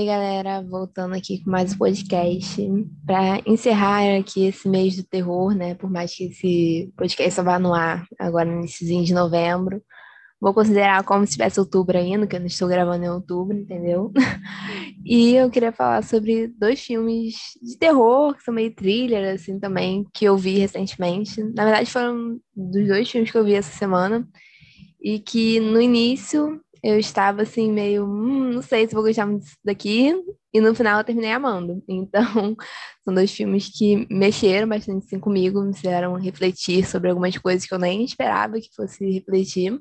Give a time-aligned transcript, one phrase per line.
[0.00, 2.66] Oi, galera, voltando aqui com mais um podcast
[3.04, 5.74] para encerrar aqui esse mês do terror, né?
[5.74, 9.82] Por mais que esse podcast só vá no ar agora no início de novembro.
[10.40, 14.10] Vou considerar como se tivesse outubro ainda, que eu não estou gravando em outubro, entendeu?
[15.04, 20.06] E eu queria falar sobre dois filmes de terror, que são meio thriller, assim, também,
[20.14, 21.42] que eu vi recentemente.
[21.54, 24.26] Na verdade, foram dos dois filmes que eu vi essa semana.
[25.02, 29.42] E que no início eu estava assim, meio, hum, não sei se vou gostar muito
[29.44, 30.14] disso daqui,
[30.52, 31.82] e no final eu terminei amando.
[31.88, 32.56] Então,
[33.04, 37.74] são dois filmes que mexeram bastante assim, comigo, me fizeram refletir sobre algumas coisas que
[37.74, 39.78] eu nem esperava que fosse refletir.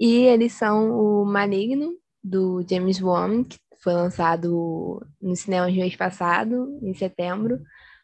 [0.00, 5.94] E eles são o Maligno, do James Wan, que foi lançado no cinema no mês
[5.94, 7.60] passado, em setembro,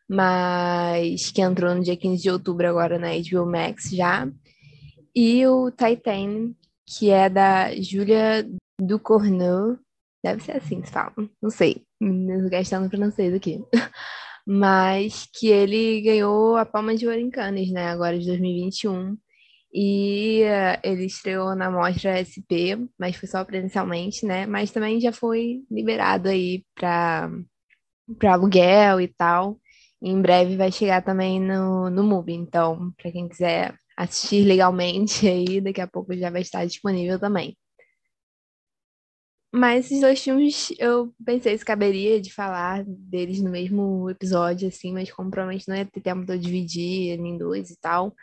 [0.07, 4.29] mas que entrou no dia 15 de outubro agora na HBO Max já.
[5.15, 6.53] E o Titan,
[6.99, 8.49] que é da Julia
[8.81, 9.79] Ducournau.
[10.23, 11.83] Deve ser assim que se fala, não sei,
[12.51, 13.65] gastando francês aqui.
[14.47, 19.17] Mas que ele ganhou a Palma de Ouro em Cannes, né, agora de 2021.
[19.73, 24.45] E uh, ele estreou na Mostra SP, mas foi só presencialmente, né?
[24.45, 27.31] Mas também já foi liberado aí para
[28.25, 29.61] aluguel e tal.
[30.03, 32.35] E em breve vai chegar também no, no MUBI.
[32.35, 37.57] Então, para quem quiser assistir legalmente aí, daqui a pouco já vai estar disponível também.
[39.53, 44.93] Mas esses dois filmes eu pensei se caberia de falar deles no mesmo episódio, assim,
[44.93, 48.15] mas como provavelmente não ia ter tempo de eu dividir em dois e tal,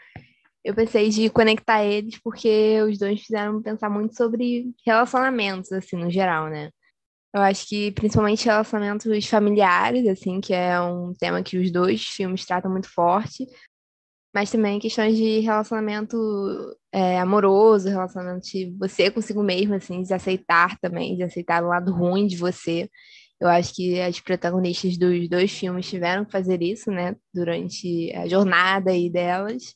[0.64, 6.09] eu pensei de conectar eles porque os dois fizeram pensar muito sobre relacionamentos, assim, no
[6.09, 6.72] geral, né?
[7.36, 12.46] Eu acho que principalmente relacionamentos familiares, assim, que é um tema que os dois filmes
[12.46, 13.46] tratam muito forte,
[14.38, 16.16] mas também questões de relacionamento
[16.92, 21.92] é, amoroso, relacionamento de você consigo mesmo, assim, de aceitar também, de aceitar o lado
[21.92, 22.88] ruim de você.
[23.42, 28.28] Eu acho que as protagonistas dos dois filmes tiveram que fazer isso, né, durante a
[28.28, 29.74] jornada aí delas.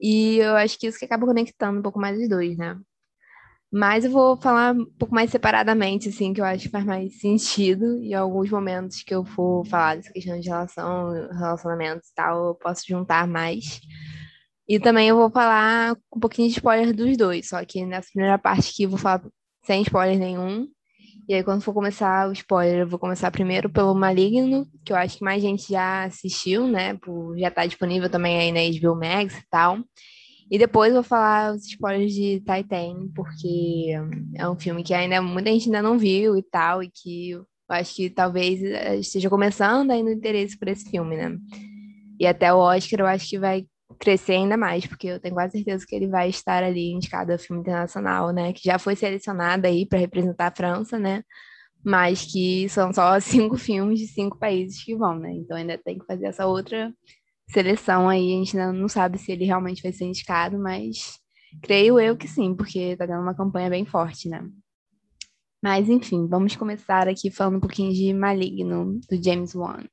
[0.00, 2.76] E eu acho que isso que acaba conectando um pouco mais os dois, né?
[3.76, 7.20] Mas eu vou falar um pouco mais separadamente, assim, que eu acho que faz mais
[7.20, 8.02] sentido.
[8.02, 12.54] E alguns momentos que eu for falar dessa questão de relação, relacionamentos e tal, eu
[12.54, 13.82] posso juntar mais.
[14.66, 18.38] E também eu vou falar um pouquinho de spoiler dos dois, só que nessa primeira
[18.38, 19.22] parte aqui eu vou falar
[19.66, 20.66] sem spoiler nenhum.
[21.28, 24.96] E aí, quando for começar o spoiler, eu vou começar primeiro pelo Maligno, que eu
[24.96, 26.98] acho que mais gente já assistiu, né?
[27.36, 29.80] Já tá disponível também aí na HBO Max e tal.
[30.50, 33.90] E depois vou falar os spoilers de Titan, porque
[34.34, 37.44] é um filme que ainda muita gente ainda não viu e tal, e que eu
[37.68, 38.62] acho que talvez
[39.00, 41.36] esteja começando ainda o interesse por esse filme, né?
[42.20, 43.66] E até o Oscar eu acho que vai
[43.98, 47.38] crescer ainda mais, porque eu tenho quase certeza que ele vai estar ali indicado a
[47.38, 48.52] filme internacional, né?
[48.52, 51.24] Que já foi selecionado aí para representar a França, né?
[51.84, 55.32] Mas que são só cinco filmes de cinco países que vão, né?
[55.32, 56.92] Então ainda tem que fazer essa outra
[57.48, 61.18] seleção aí, a gente não sabe se ele realmente vai ser indicado, mas
[61.62, 64.46] creio eu que sim, porque tá dando uma campanha bem forte, né?
[65.62, 69.84] Mas enfim, vamos começar aqui falando um pouquinho de Maligno, do James Wan.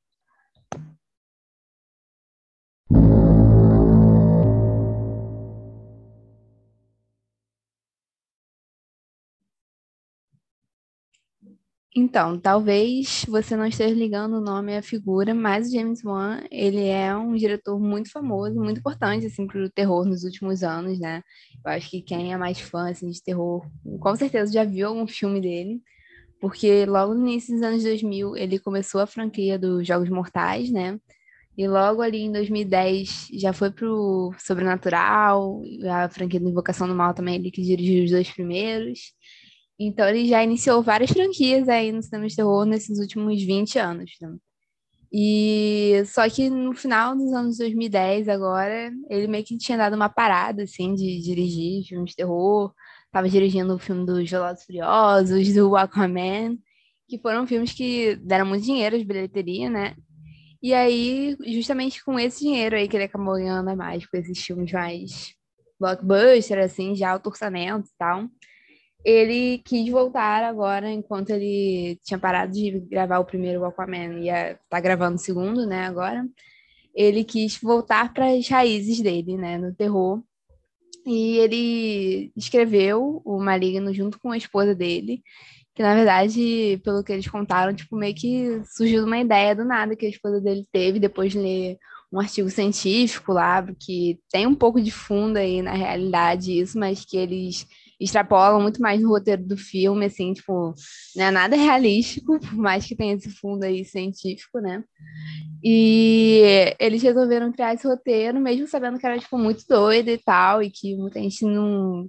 [11.96, 16.88] Então, talvez você não esteja ligando o nome à figura, mas o James Wan, ele
[16.88, 21.22] é um diretor muito famoso, muito importante, assim, para o terror nos últimos anos, né?
[21.64, 23.64] Eu acho que quem é mais fã, assim, de terror,
[24.00, 25.80] com certeza já viu algum filme dele,
[26.40, 30.98] porque logo no início dos anos 2000, ele começou a franquia dos Jogos Mortais, né?
[31.56, 37.14] E logo ali em 2010 já foi pro Sobrenatural, a franquia do Invocação do Mal
[37.14, 39.14] também, ele que dirigiu os dois primeiros.
[39.78, 44.12] Então ele já iniciou várias franquias aí no cinema de terror nesses últimos 20 anos.
[44.20, 44.36] Né?
[45.12, 50.08] E só que no final dos anos 2010 agora, ele meio que tinha dado uma
[50.08, 52.72] parada assim de dirigir filmes de terror.
[53.12, 56.56] Tava dirigindo o filme dos Velozes Furiosos, do Aquaman,
[57.08, 59.94] que foram filmes que deram muito dinheiro de bilheteria, né?
[60.60, 64.72] E aí, justamente com esse dinheiro aí que ele acabou ganhando mais, com esses filmes
[64.72, 65.34] mais
[65.78, 68.28] blockbuster, assim, de alto orçamento e tal
[69.04, 74.58] ele quis voltar agora, enquanto ele tinha parado de gravar o primeiro Aquaman e ia
[74.70, 76.26] tá gravando o segundo, né, agora.
[76.94, 80.22] Ele quis voltar para as raízes dele, né, no terror.
[81.06, 85.22] E ele escreveu o Maligno junto com a esposa dele,
[85.74, 89.96] que na verdade, pelo que eles contaram, tipo, meio que surgiu uma ideia do nada
[89.96, 91.78] que a esposa dele teve depois de ler
[92.12, 97.04] um artigo científico lá, que tem um pouco de fundo aí na realidade isso, mas
[97.04, 97.66] que eles
[98.00, 100.74] extrapolam muito mais no roteiro do filme, assim, tipo,
[101.16, 104.82] não é nada realístico, por mais que tenha esse fundo aí científico, né?
[105.62, 110.62] E eles resolveram criar esse roteiro, mesmo sabendo que era, tipo, muito doido e tal,
[110.62, 112.08] e que muita gente não,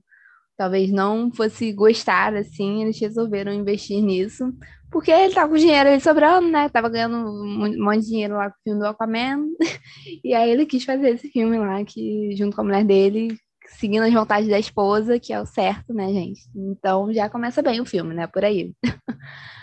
[0.57, 4.51] talvez não fosse gostar, assim, eles resolveram investir nisso,
[4.91, 6.69] porque ele tava com dinheiro aí sobrando, né?
[6.69, 9.45] Tava ganhando um monte de dinheiro lá com o filme do Aquaman,
[10.23, 13.37] e aí ele quis fazer esse filme lá, que junto com a mulher dele,
[13.67, 16.41] seguindo as vontades da esposa, que é o certo, né, gente?
[16.56, 18.27] Então já começa bem o filme, né?
[18.27, 18.73] Por aí.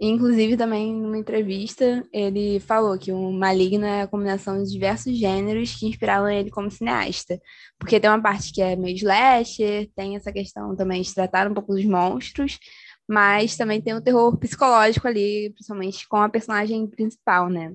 [0.00, 5.74] Inclusive, também numa entrevista, ele falou que o Maligno é a combinação de diversos gêneros
[5.74, 7.40] que inspiraram ele como cineasta.
[7.76, 11.54] Porque tem uma parte que é meio slasher, tem essa questão também de tratar um
[11.54, 12.60] pouco dos monstros,
[13.08, 17.74] mas também tem o terror psicológico ali, principalmente com a personagem principal, né?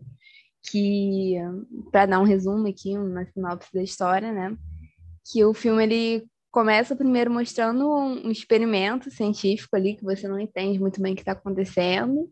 [0.71, 1.35] Que,
[1.91, 4.55] para dar um resumo aqui, uma sinopse da história, né?
[5.25, 10.79] Que o filme ele começa primeiro mostrando um, experimento científico ali que você não entende
[10.79, 12.29] muito bem o que está acontecendo,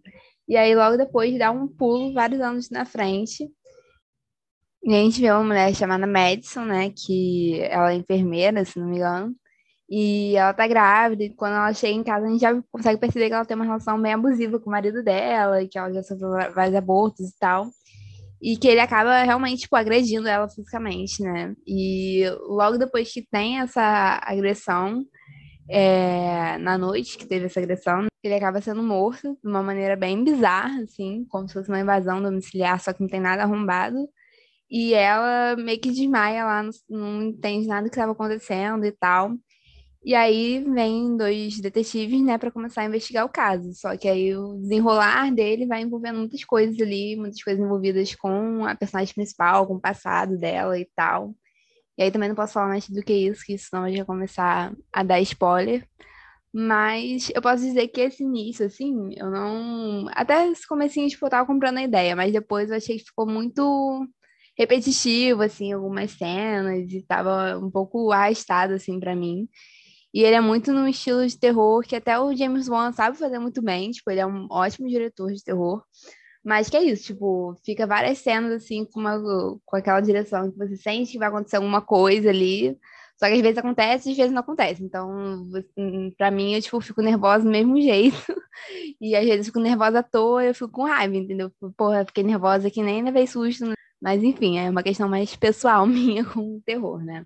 [0.47, 3.49] e aí logo depois dá um pulo vários anos na frente.
[4.83, 8.87] E a gente vê uma mulher chamada Madison, né, que ela é enfermeira, se não
[8.87, 9.35] me engano,
[9.89, 13.27] e ela tá grávida, e quando ela chega em casa, a gente já consegue perceber
[13.27, 16.03] que ela tem uma relação bem abusiva com o marido dela, e que ela já
[16.03, 17.69] sofreu vários abortos e tal
[18.41, 21.55] e que ele acaba realmente, tipo, agredindo ela fisicamente, né?
[21.67, 25.05] E logo depois que tem essa agressão,
[25.69, 30.23] é, na noite que teve essa agressão, ele acaba sendo morto de uma maneira bem
[30.23, 33.97] bizarra, assim, como se fosse uma invasão domiciliar, só que não tem nada arrombado.
[34.69, 38.91] E ela meio que desmaia lá, não, não entende nada do que estava acontecendo e
[38.91, 39.31] tal.
[40.03, 43.71] E aí vem dois detetives, né, para começar a investigar o caso.
[43.73, 48.65] Só que aí o desenrolar dele vai envolvendo muitas coisas ali, muitas coisas envolvidas com
[48.65, 51.35] a personagem principal, com o passado dela e tal.
[51.97, 54.75] E aí também não posso falar mais do que isso, que senão eu já começar
[54.93, 55.87] a dar spoiler.
[56.53, 60.07] Mas eu posso dizer que esse início, assim, eu não.
[60.13, 63.25] Até esse comecinho, tipo, eu tava comprando a ideia, mas depois eu achei que ficou
[63.27, 64.05] muito
[64.57, 69.47] repetitivo, assim, algumas cenas, e tava um pouco arrastado, assim, para mim.
[70.13, 73.39] E ele é muito num estilo de terror que até o James Wan sabe fazer
[73.39, 73.91] muito bem.
[73.91, 75.83] Tipo, ele é um ótimo diretor de terror.
[76.43, 79.19] Mas que é isso, tipo, fica várias cenas assim com, uma,
[79.65, 82.77] com aquela direção que você sente que vai acontecer alguma coisa ali.
[83.17, 84.83] Só que às vezes acontece e às vezes não acontece.
[84.83, 85.47] Então,
[86.17, 88.17] pra mim, eu tipo, fico nervosa do mesmo jeito.
[88.99, 91.51] E às vezes fico nervosa à toa, eu fico com raiva, entendeu?
[91.77, 93.65] Porra, fiquei nervosa que nem levei susto.
[93.67, 93.75] Né?
[94.01, 97.25] Mas enfim, é uma questão mais pessoal minha com o terror, né?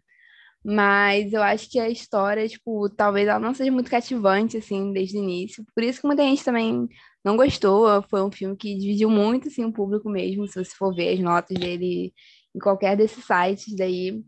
[0.67, 5.15] Mas eu acho que a história, tipo, talvez ela não seja muito cativante, assim, desde
[5.15, 5.63] o início.
[5.75, 6.89] Por isso que muita gente também
[7.23, 8.01] não gostou.
[8.09, 10.47] Foi um filme que dividiu muito, assim, o público mesmo.
[10.47, 12.11] Se você for ver as notas dele
[12.55, 14.23] em qualquer desses sites, daí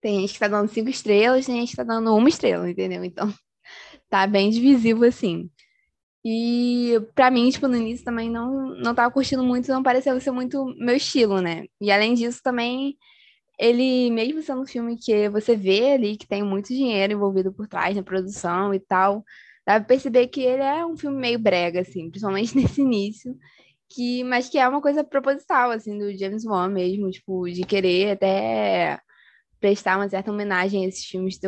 [0.00, 3.02] tem gente que tá dando cinco estrelas, tem gente que tá dando uma estrela, entendeu?
[3.04, 3.28] Então,
[4.08, 5.50] tá bem divisivo, assim.
[6.24, 10.30] E pra mim, tipo, no início também não, não tava curtindo muito, não pareceu ser
[10.30, 11.66] muito meu estilo, né?
[11.80, 12.96] E além disso, também
[13.58, 17.66] ele, mesmo sendo um filme que você vê ali que tem muito dinheiro envolvido por
[17.68, 19.24] trás na produção e tal,
[19.66, 23.36] dá pra perceber que ele é um filme meio brega, assim, principalmente nesse início,
[23.90, 28.12] que, mas que é uma coisa proposital, assim, do James Wan mesmo, tipo, de querer
[28.12, 29.00] até
[29.60, 31.38] prestar uma certa homenagem a esses filmes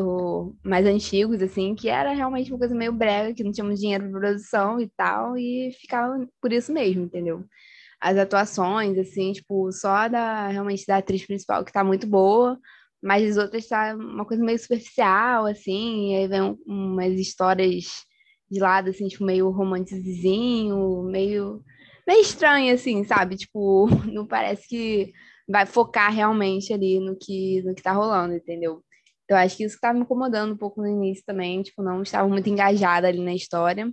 [0.64, 4.20] mais antigos, assim, que era realmente uma coisa meio brega, que não tínhamos dinheiro para
[4.20, 7.44] produção e tal, e ficava por isso mesmo, entendeu?
[8.00, 12.58] As atuações, assim, tipo, só da realmente da atriz principal que tá muito boa,
[13.02, 18.04] mas as outras tá uma coisa meio superficial, assim, e aí vem umas histórias
[18.50, 21.62] de lado, assim, tipo, meio romancezinho, meio,
[22.06, 23.36] meio estranho, assim, sabe?
[23.36, 25.12] Tipo, não parece que
[25.48, 28.82] vai focar realmente ali no que, no que tá rolando, entendeu?
[29.24, 32.02] Então, acho que isso que tá me incomodando um pouco no início também, tipo, não
[32.02, 33.92] estava muito engajada ali na história.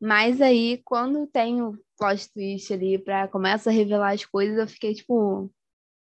[0.00, 4.68] Mas aí, quando tem o plot twist ali pra começa a revelar as coisas, eu
[4.68, 5.50] fiquei, tipo,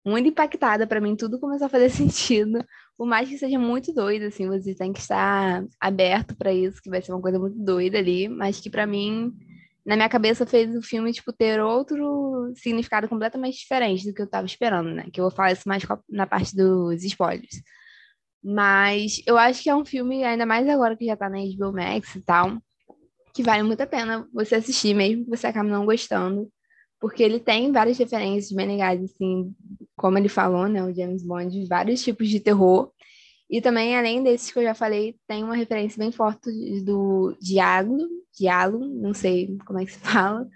[0.04, 0.86] muito impactada.
[0.86, 2.64] para mim, tudo começou a fazer sentido.
[2.96, 6.90] Por mais que seja muito doido, assim, você tem que estar aberto para isso, que
[6.90, 9.32] vai ser uma coisa muito doida ali, mas que para mim,
[9.84, 14.28] na minha cabeça, fez o filme, tipo, ter outro significado completamente diferente do que eu
[14.30, 15.06] tava esperando, né?
[15.12, 17.62] Que eu vou falar isso mais na parte dos spoilers.
[18.42, 21.72] Mas eu acho que é um filme, ainda mais agora que já tá na HBO
[21.72, 22.60] Max e tal,
[23.32, 26.50] que vale muito a pena você assistir, mesmo que você acabe não gostando,
[27.00, 29.54] porque ele tem várias referências bem legais, assim,
[29.96, 32.92] como ele falou, né, o James Bond, vários tipos de terror,
[33.48, 36.50] e também, além desses que eu já falei, tem uma referência bem forte
[36.82, 38.06] do diálogo,
[38.38, 40.46] diálogo, não sei como é que se fala,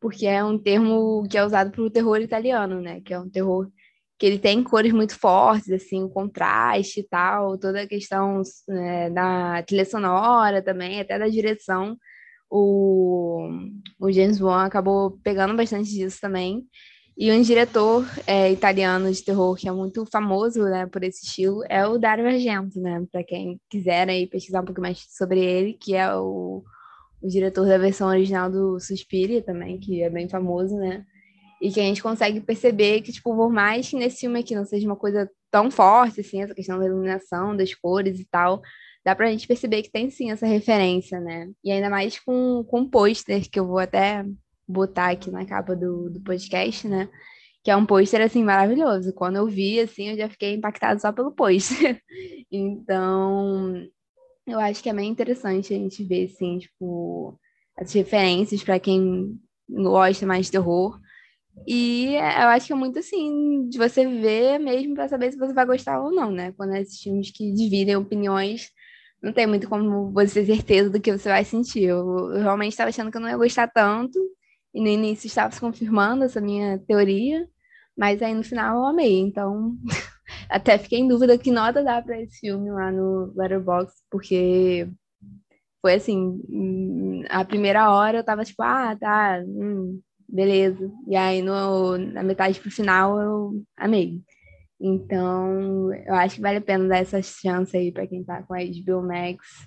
[0.00, 3.28] porque é um termo que é usado para o terror italiano, né, que é um
[3.28, 3.68] terror
[4.18, 9.10] que ele tem cores muito fortes, assim, o contraste e tal, toda a questão né,
[9.10, 11.96] da trilha sonora também, até da direção.
[12.56, 13.48] O,
[13.98, 16.64] o James Wan acabou pegando bastante disso também.
[17.18, 21.62] E um diretor é, italiano de terror que é muito famoso né, por esse estilo
[21.68, 23.04] é o Dario Argento, né?
[23.10, 26.62] Para quem quiser aí pesquisar um pouco mais sobre ele, que é o,
[27.20, 31.04] o diretor da versão original do Suspiria também, que é bem famoso, né?
[31.60, 34.64] E que a gente consegue perceber que, tipo, por mais que nesse filme aqui não
[34.64, 38.62] seja uma coisa tão forte, assim, essa questão da iluminação, das cores e tal,
[39.04, 41.50] dá pra gente perceber que tem sim essa referência, né?
[41.62, 44.24] E ainda mais com, com pôster, que eu vou até
[44.66, 47.08] botar aqui na capa do, do podcast, né?
[47.62, 49.12] Que é um pôster, assim, maravilhoso.
[49.12, 52.00] Quando eu vi, assim, eu já fiquei impactada só pelo pôster.
[52.50, 53.86] então,
[54.46, 57.38] eu acho que é bem interessante a gente ver, assim, tipo,
[57.76, 60.98] as referências para quem gosta mais de terror.
[61.66, 65.52] E eu acho que é muito assim, de você ver mesmo para saber se você
[65.52, 66.52] vai gostar ou não, né?
[66.56, 68.70] Quando é esses filmes que dividem opiniões,
[69.24, 71.84] não tem muito como você ter certeza do que você vai sentir.
[71.84, 74.18] Eu, eu realmente estava achando que eu não ia gostar tanto,
[74.74, 77.48] e no início estava se confirmando essa minha teoria,
[77.96, 79.18] mas aí no final eu amei.
[79.20, 79.76] Então,
[80.50, 84.88] até fiquei em dúvida que nota dá para esse filme lá no Letterboxd, porque
[85.80, 90.90] foi assim, a primeira hora eu tava tipo, ah, tá, hum, beleza.
[91.08, 94.20] E aí no, na metade pro final eu amei.
[94.80, 98.54] Então, eu acho que vale a pena dar essa chance aí para quem tá com
[98.54, 99.66] a HBO Max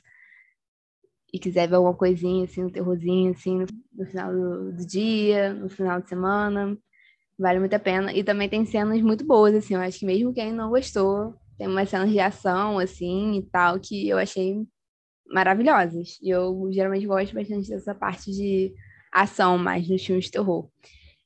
[1.33, 5.69] e quiser ver alguma coisinha, assim, um terrorzinho, assim, no, final do, do, dia, no
[5.69, 6.77] final de semana,
[7.37, 8.13] vale muito a pena.
[8.13, 11.67] E também tem cenas muito boas, assim, eu acho que mesmo quem não gostou, tem
[11.67, 14.65] umas cenas de ação, assim, e tal, que eu achei
[15.29, 16.17] maravilhosas.
[16.21, 18.73] E eu geralmente gosto bastante dessa parte de
[19.11, 20.69] ação mais nos filmes de terror.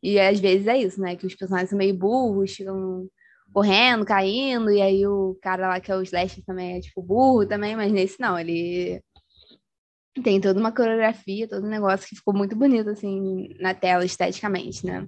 [0.03, 3.07] E às vezes é isso, né, que os personagens são meio burros, ficam
[3.53, 7.45] correndo, caindo, e aí o cara lá que é o Slash também é tipo burro
[7.45, 9.01] também, mas nesse não, ele
[10.23, 14.85] tem toda uma coreografia, todo um negócio que ficou muito bonito, assim, na tela, esteticamente,
[14.85, 15.07] né?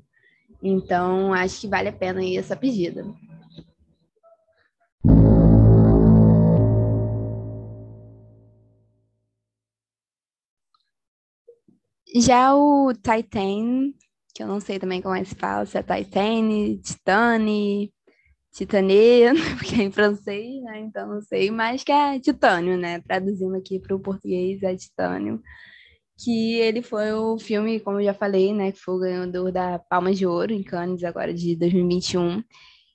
[0.62, 3.04] Então, acho que vale a pena aí essa pedida.
[12.16, 13.92] Já o Titan,
[14.34, 17.92] que eu não sei também como é que se fala, se é Titan, Titane,
[18.54, 20.80] Titania, porque é em francês, né?
[20.82, 23.02] Então não sei, mas que é titânio, né?
[23.02, 25.42] Traduzindo aqui para o português é titânio.
[26.18, 28.72] Que ele foi o filme, como eu já falei, né?
[28.72, 32.44] Que foi o ganhador da Palma de Ouro em Cannes, agora de 2021.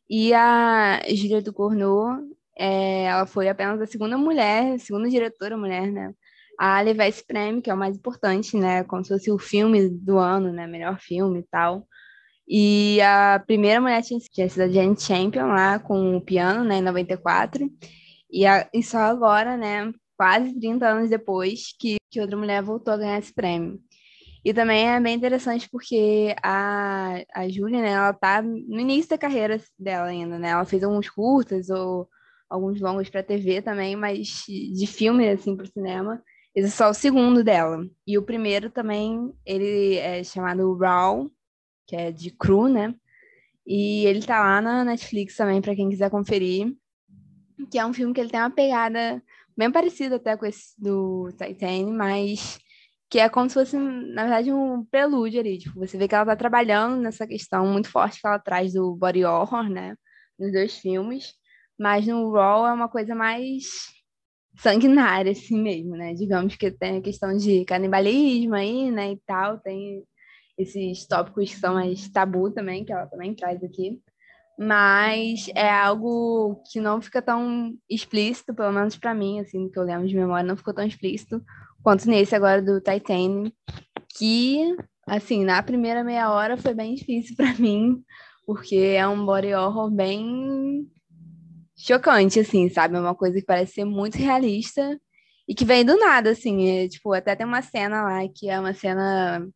[0.08, 2.18] E a Julia Ducournau,
[2.56, 6.14] é, ela foi apenas a segunda mulher, segunda diretora mulher, né?
[6.58, 8.84] A levar esse prêmio, que é o mais importante, né?
[8.84, 10.66] Como se fosse o filme do ano, né?
[10.66, 11.86] Melhor filme e tal.
[12.48, 16.82] E a primeira mulher tinha, sido a Jane Champion lá com o piano, né, em
[16.82, 17.70] 94.
[18.30, 22.94] E, a, e só agora, né, quase 30 anos depois, que, que outra mulher voltou
[22.94, 23.78] a ganhar esse prêmio.
[24.44, 29.18] E também é bem interessante porque a, a Júlia, né, ela tá no início da
[29.18, 30.50] carreira dela ainda, né?
[30.50, 32.08] Ela fez alguns curtas ou
[32.48, 36.22] alguns longos para TV também, mas de filme, assim, para cinema,
[36.54, 37.86] esse é só o segundo dela.
[38.06, 41.30] E o primeiro também, ele é chamado Raw,
[41.88, 42.94] que é de cru, né?
[43.66, 46.72] E ele tá lá na Netflix também, para quem quiser conferir.
[47.70, 49.22] Que é um filme que ele tem uma pegada
[49.56, 52.58] bem parecida até com esse do Titan, mas
[53.10, 55.58] que é como se fosse, na verdade, um prelúdio ali.
[55.58, 58.94] Tipo, você vê que ela tá trabalhando nessa questão muito forte que ela traz do
[58.94, 59.96] body horror, né?
[60.38, 61.32] Nos dois filmes.
[61.78, 63.64] Mas no Raw é uma coisa mais
[64.58, 66.12] sanguinária, assim mesmo, né?
[66.14, 69.12] Digamos que tem a questão de canibalismo aí, né?
[69.12, 70.04] E tal, tem
[70.58, 74.02] esses tópicos que são mais tabu também, que ela também traz aqui.
[74.58, 79.84] Mas é algo que não fica tão explícito, pelo menos para mim, assim, que eu
[79.84, 81.40] lembro de memória, não ficou tão explícito
[81.80, 83.52] quanto nesse agora do Titan,
[84.16, 88.02] que, assim, na primeira meia hora foi bem difícil para mim,
[88.44, 90.90] porque é um body horror bem
[91.76, 92.96] chocante, assim, sabe?
[92.96, 94.98] É uma coisa que parece ser muito realista
[95.46, 96.68] e que vem do nada, assim.
[96.68, 99.48] É, tipo, até tem uma cena lá que é uma cena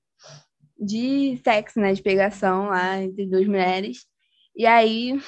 [0.83, 1.93] de sexo, né?
[1.93, 4.07] De pegação lá entre duas mulheres.
[4.57, 5.19] E aí.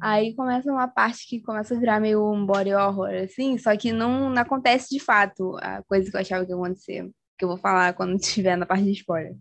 [0.00, 3.92] Aí começa uma parte que começa a virar meio um body horror, assim, só que
[3.92, 7.10] não, não acontece de fato a coisa que eu achava que ia acontecer.
[7.36, 9.34] Que eu vou falar quando estiver na parte de spoiler.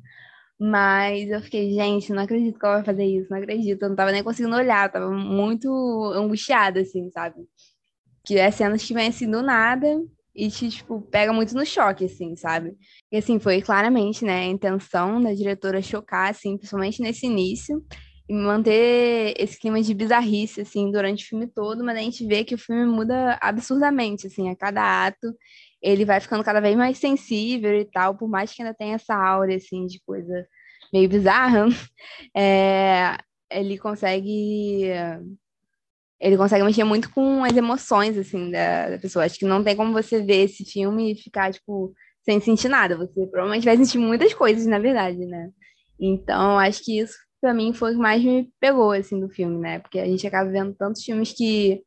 [0.60, 3.84] Mas eu fiquei, gente, não acredito que ela vai fazer isso, não acredito.
[3.84, 5.70] Eu não tava nem conseguindo olhar, tava muito
[6.14, 7.48] angustiada, assim, sabe?
[8.26, 9.88] Que é cenas que vêm assim do nada
[10.36, 12.76] e te, tipo, pega muito no choque, assim, sabe?
[13.12, 17.84] E, assim, foi claramente, né, a intenção da diretora chocar, assim, principalmente nesse início.
[18.30, 22.54] manter esse clima de bizarrice, assim, durante o filme todo, mas a gente vê que
[22.56, 25.34] o filme muda absurdamente, assim, a cada ato
[25.82, 29.16] ele vai ficando cada vez mais sensível e tal, por mais que ainda tenha essa
[29.16, 30.46] aura, assim, de coisa
[30.94, 31.66] meio bizarra,
[32.36, 33.18] é,
[33.52, 34.92] ele consegue
[36.20, 39.26] ele consegue mexer muito com as emoções, assim, da, da, pessoa.
[39.26, 42.98] Acho que não tem como você ver esse filme e ficar, tipo, sem sentir nada.
[42.98, 45.50] Você provavelmente vai sentir muitas coisas, na verdade, né?
[46.00, 49.58] Então, acho que isso, pra mim, foi o que mais me pegou, assim, do filme,
[49.60, 49.80] né?
[49.80, 51.82] Porque a gente acaba vendo tantos filmes que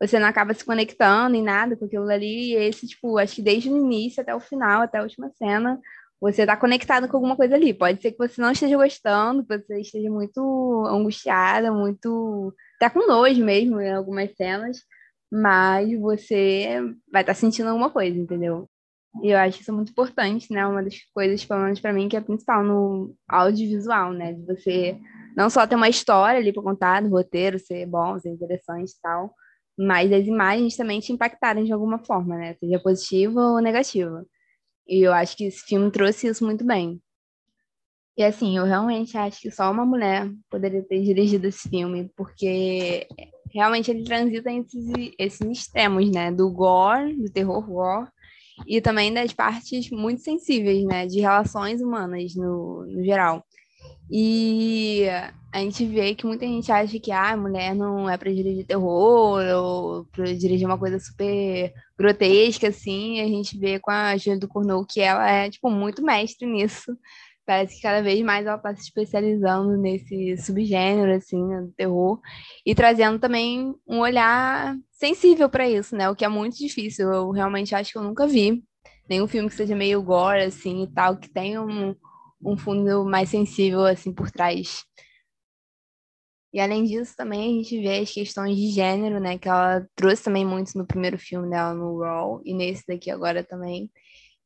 [0.00, 2.52] você não acaba se conectando em nada com aquilo ali.
[2.52, 5.78] E esse, tipo, acho que desde o início até o final, até a última cena,
[6.20, 7.74] você tá conectado com alguma coisa ali.
[7.74, 12.54] Pode ser que você não esteja gostando, que você esteja muito angustiada, muito.
[12.80, 14.78] Até com nojo mesmo em algumas cenas,
[15.30, 16.80] mas você
[17.12, 18.68] vai estar tá sentindo alguma coisa, entendeu?
[19.22, 20.66] E eu acho isso muito importante, né?
[20.66, 24.32] Uma das coisas, pelo menos para mim, que é principal no audiovisual, né?
[24.32, 24.98] De você
[25.36, 29.00] não só ter uma história ali para contar, do roteiro ser bom, ser interessante e
[29.02, 29.34] tal,
[29.78, 32.54] mas as imagens também te impactaram de alguma forma, né?
[32.54, 34.24] Seja positiva ou negativa.
[34.88, 37.00] E eu acho que esse filme trouxe isso muito bem.
[38.20, 43.08] E assim, eu realmente acho que só uma mulher poderia ter dirigido esse filme, porque
[43.50, 46.30] realmente ele transita esses, esses extremos, né?
[46.30, 48.10] Do gore, do terror gore,
[48.66, 51.06] e também das partes muito sensíveis, né?
[51.06, 53.42] De relações humanas no, no geral.
[54.10, 55.06] E
[55.50, 58.66] a gente vê que muita gente acha que ah, a mulher não é para dirigir
[58.66, 63.22] terror ou para dirigir uma coisa super grotesca, assim.
[63.22, 66.94] A gente vê com a Julia do Cournot que ela é, tipo, muito mestre nisso.
[67.46, 72.20] Parece que cada vez mais ela está se especializando nesse subgênero, assim, né, do terror.
[72.64, 76.08] E trazendo também um olhar sensível para isso, né?
[76.08, 77.12] O que é muito difícil.
[77.12, 78.62] Eu realmente acho que eu nunca vi
[79.08, 81.94] nenhum filme que seja meio gore, assim, e tal, que tenha um
[82.42, 84.84] um fundo mais sensível assim por trás.
[86.52, 90.24] E além disso, também a gente vê as questões de gênero, né, que ela trouxe
[90.24, 93.88] também muito no primeiro filme dela no Raw e nesse daqui agora também,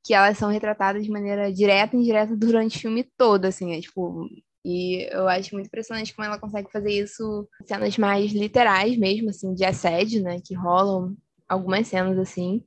[0.05, 3.81] que elas são retratadas de maneira direta e indireta durante o filme todo, assim, é,
[3.81, 4.29] tipo,
[4.65, 9.55] e eu acho muito impressionante como ela consegue fazer isso cenas mais literais mesmo, assim,
[9.55, 11.17] de assédio, né, que rolam
[11.49, 12.63] algumas cenas assim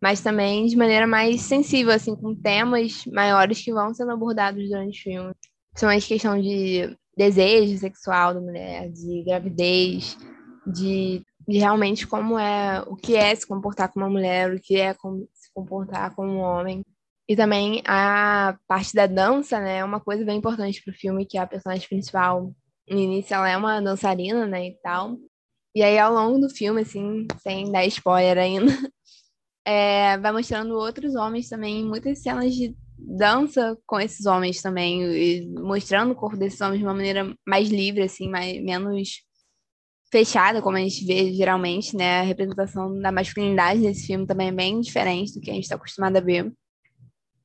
[0.00, 5.00] mas também de maneira mais sensível, assim, com temas maiores que vão sendo abordados durante
[5.00, 5.34] o filme.
[5.70, 10.16] Principalmente questão de desejo sexual da mulher, de gravidez,
[10.66, 14.76] de, de realmente como é, o que é se comportar como uma mulher, o que
[14.76, 14.94] é
[15.58, 16.82] comportar como um homem.
[17.28, 21.26] E também a parte da dança, né, é uma coisa bem importante para o filme,
[21.26, 22.54] que a personagem principal,
[22.88, 25.18] no início ela é uma dançarina, né, e tal.
[25.74, 28.66] E aí, ao longo do filme, assim, sem dar spoiler ainda,
[29.66, 36.12] é, vai mostrando outros homens também, muitas cenas de dança com esses homens também, mostrando
[36.12, 39.27] o corpo desses homens de uma maneira mais livre, assim, mais, menos
[40.10, 42.20] fechada, como a gente vê geralmente, né?
[42.20, 45.76] A representação da masculinidade nesse filme também é bem diferente do que a gente está
[45.76, 46.52] acostumado a ver.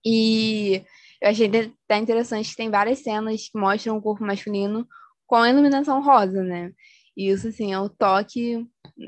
[0.06, 0.84] E
[1.21, 4.88] eu achei até interessante que tem várias cenas que mostram o corpo masculino
[5.26, 6.71] com a iluminação rosa, né?
[7.15, 8.65] E isso, assim, é o toque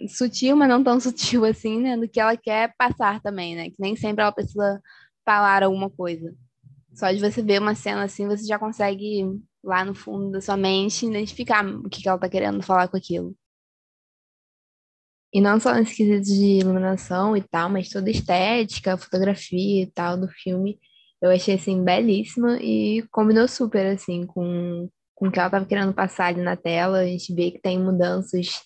[0.07, 1.97] sutil, mas não tão sutil assim, né?
[1.97, 3.69] Do que ela quer passar também, né?
[3.69, 4.81] Que nem sempre ela precisa
[5.25, 6.33] falar alguma coisa.
[6.93, 9.25] Só de você ver uma cena assim, você já consegue,
[9.63, 13.35] lá no fundo da sua mente, identificar o que ela tá querendo falar com aquilo.
[15.35, 19.85] E não só nesse quesito de iluminação e tal, mas toda a estética, fotografia e
[19.85, 20.79] tal do filme,
[21.21, 25.93] eu achei, assim, belíssima e combinou super, assim, com, com o que ela tava querendo
[25.93, 26.99] passar ali na tela.
[26.99, 28.61] A gente vê que tem mudanças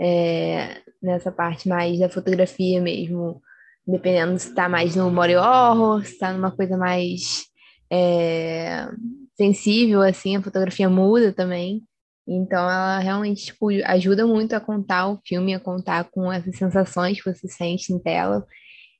[0.00, 3.42] é, nessa parte mais da fotografia mesmo,
[3.86, 7.44] dependendo se está mais no body horror, se está numa coisa mais
[7.92, 8.88] é,
[9.36, 11.82] sensível, assim, a fotografia muda também.
[12.26, 17.20] Então, ela realmente tipo, ajuda muito a contar o filme, a contar com essas sensações
[17.22, 18.44] que você sente em tela.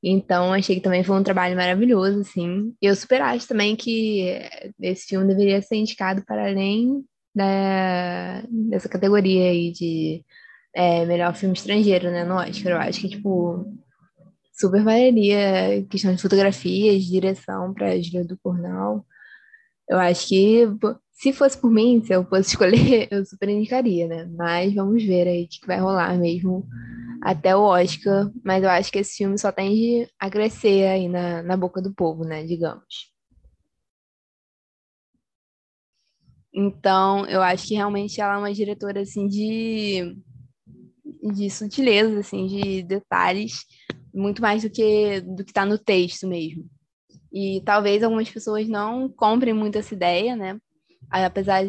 [0.03, 2.73] Então, achei que também foi um trabalho maravilhoso, assim.
[2.81, 4.29] Eu super acho também que
[4.81, 10.25] esse filme deveria ser indicado para além da, dessa categoria aí de
[10.75, 12.73] é, melhor filme estrangeiro, né, no Oscar.
[12.73, 13.67] Eu acho que, tipo,
[14.53, 19.05] super valeria questão de fotografia, de direção para Julia do Cornal.
[19.89, 20.67] Eu acho que,
[21.16, 24.26] se fosse por mim, se eu fosse escolher, eu super indicaria, né?
[24.37, 26.66] Mas vamos ver aí o que vai rolar mesmo
[27.22, 28.31] até o Oscar.
[28.44, 31.94] Mas eu acho que esse filme só tende a crescer aí na, na boca do
[31.94, 32.44] povo, né?
[32.44, 33.11] Digamos.
[36.55, 40.16] Então, eu acho que realmente ela é uma diretora, assim, de
[41.35, 43.64] de sutileza, assim, de detalhes,
[44.14, 46.64] muito mais do que do que está no texto mesmo.
[47.33, 50.59] E talvez algumas pessoas não comprem muito essa ideia, né?
[51.11, 51.65] Apesar,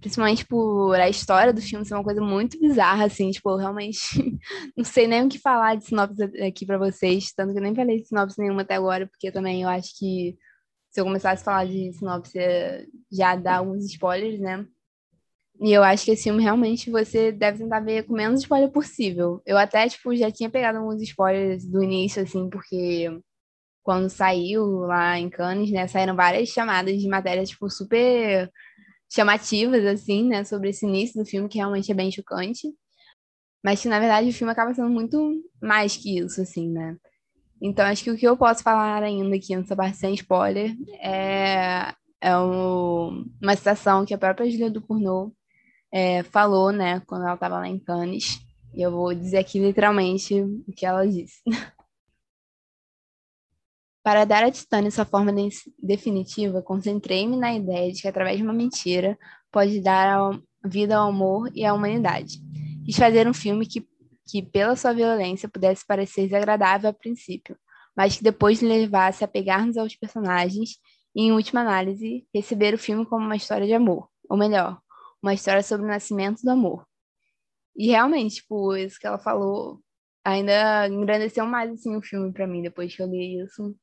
[0.00, 3.98] principalmente por a história do filme ser uma coisa muito bizarra, assim, tipo, eu realmente
[4.76, 7.74] não sei nem o que falar de sinopse aqui para vocês, tanto que eu nem
[7.74, 10.36] falei de sinopse nenhuma até agora, porque também eu acho que
[10.90, 12.38] se eu começasse a falar de sinopse
[13.10, 14.66] já dá alguns spoilers, né?
[15.60, 19.40] E eu acho que esse filme realmente você deve tentar ver com menos spoiler possível.
[19.46, 23.08] Eu até, tipo, já tinha pegado alguns spoilers do início, assim, porque
[23.82, 28.50] quando saiu lá em Cannes, né, saíram várias chamadas de matérias, tipo, super
[29.12, 32.72] chamativas, assim, né, sobre esse início do filme, que realmente é bem chocante.
[33.62, 36.96] Mas que, na verdade, o filme acaba sendo muito mais que isso, assim, né?
[37.60, 41.94] Então, acho que o que eu posso falar ainda aqui nessa parte sem spoiler é,
[42.20, 45.30] é um, uma citação que a própria Julia Ducournau
[45.92, 48.40] é, falou, né, quando ela estava lá em Cannes.
[48.74, 51.40] E eu vou dizer aqui literalmente o que ela disse.
[54.02, 55.48] Para dar a Titânia sua forma de
[55.80, 59.16] definitiva, concentrei-me na ideia de que, através de uma mentira,
[59.50, 60.32] pode dar
[60.64, 62.38] vida ao amor e à humanidade.
[62.84, 63.86] Quis fazer um filme que,
[64.26, 67.56] que, pela sua violência, pudesse parecer desagradável a princípio,
[67.96, 70.78] mas que depois levasse a pegar-nos aos personagens
[71.14, 74.08] e, em última análise, receber o filme como uma história de amor.
[74.28, 74.80] Ou melhor,
[75.22, 76.84] uma história sobre o nascimento do amor.
[77.76, 79.80] E realmente, tipo, isso que ela falou
[80.24, 83.74] ainda engrandeceu mais assim o filme para mim depois que eu li isso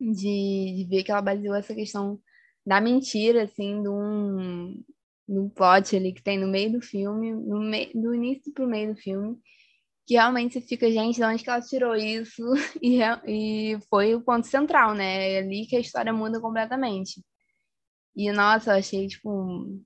[0.00, 2.20] de, de ver que ela baseou essa questão
[2.64, 4.82] da mentira, assim, de um,
[5.28, 8.66] de um plot ali que tem no meio do filme, no meio, do início pro
[8.66, 9.36] meio do filme,
[10.06, 12.42] que realmente você fica, gente, de onde que ela tirou isso?
[12.82, 15.32] E, e foi o ponto central, né?
[15.34, 17.22] É ali que a história muda completamente.
[18.16, 19.80] E, nossa, eu achei, tipo,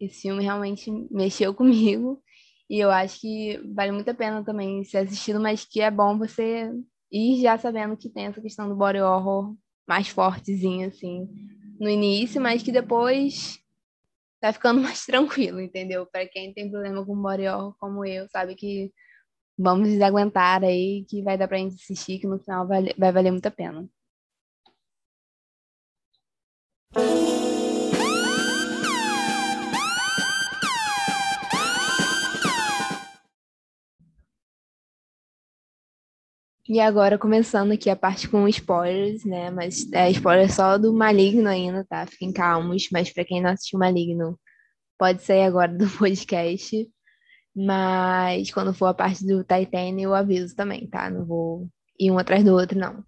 [0.00, 2.22] esse filme realmente mexeu comigo.
[2.68, 6.18] E eu acho que vale muito a pena também ser assistido, mas que é bom
[6.18, 6.72] você
[7.10, 9.54] e já sabendo que tem essa questão do body horror
[9.86, 11.28] mais fortezinho, assim,
[11.78, 13.58] no início, mas que depois
[14.40, 16.06] tá ficando mais tranquilo, entendeu?
[16.06, 18.92] Para quem tem problema com body horror como eu, sabe que
[19.58, 23.30] vamos desaguentar aí, que vai dar pra gente assistir, que no final vai, vai valer
[23.30, 23.88] muito a pena.
[36.68, 39.50] E agora, começando aqui a parte com spoilers, né?
[39.50, 42.04] Mas é spoiler só do Maligno ainda, tá?
[42.06, 42.88] Fiquem calmos.
[42.90, 44.38] Mas para quem não assistiu Maligno,
[44.98, 46.88] pode sair agora do podcast.
[47.54, 51.08] Mas quando for a parte do Titan, eu aviso também, tá?
[51.08, 51.68] Não vou
[52.00, 53.04] ir um atrás do outro, não.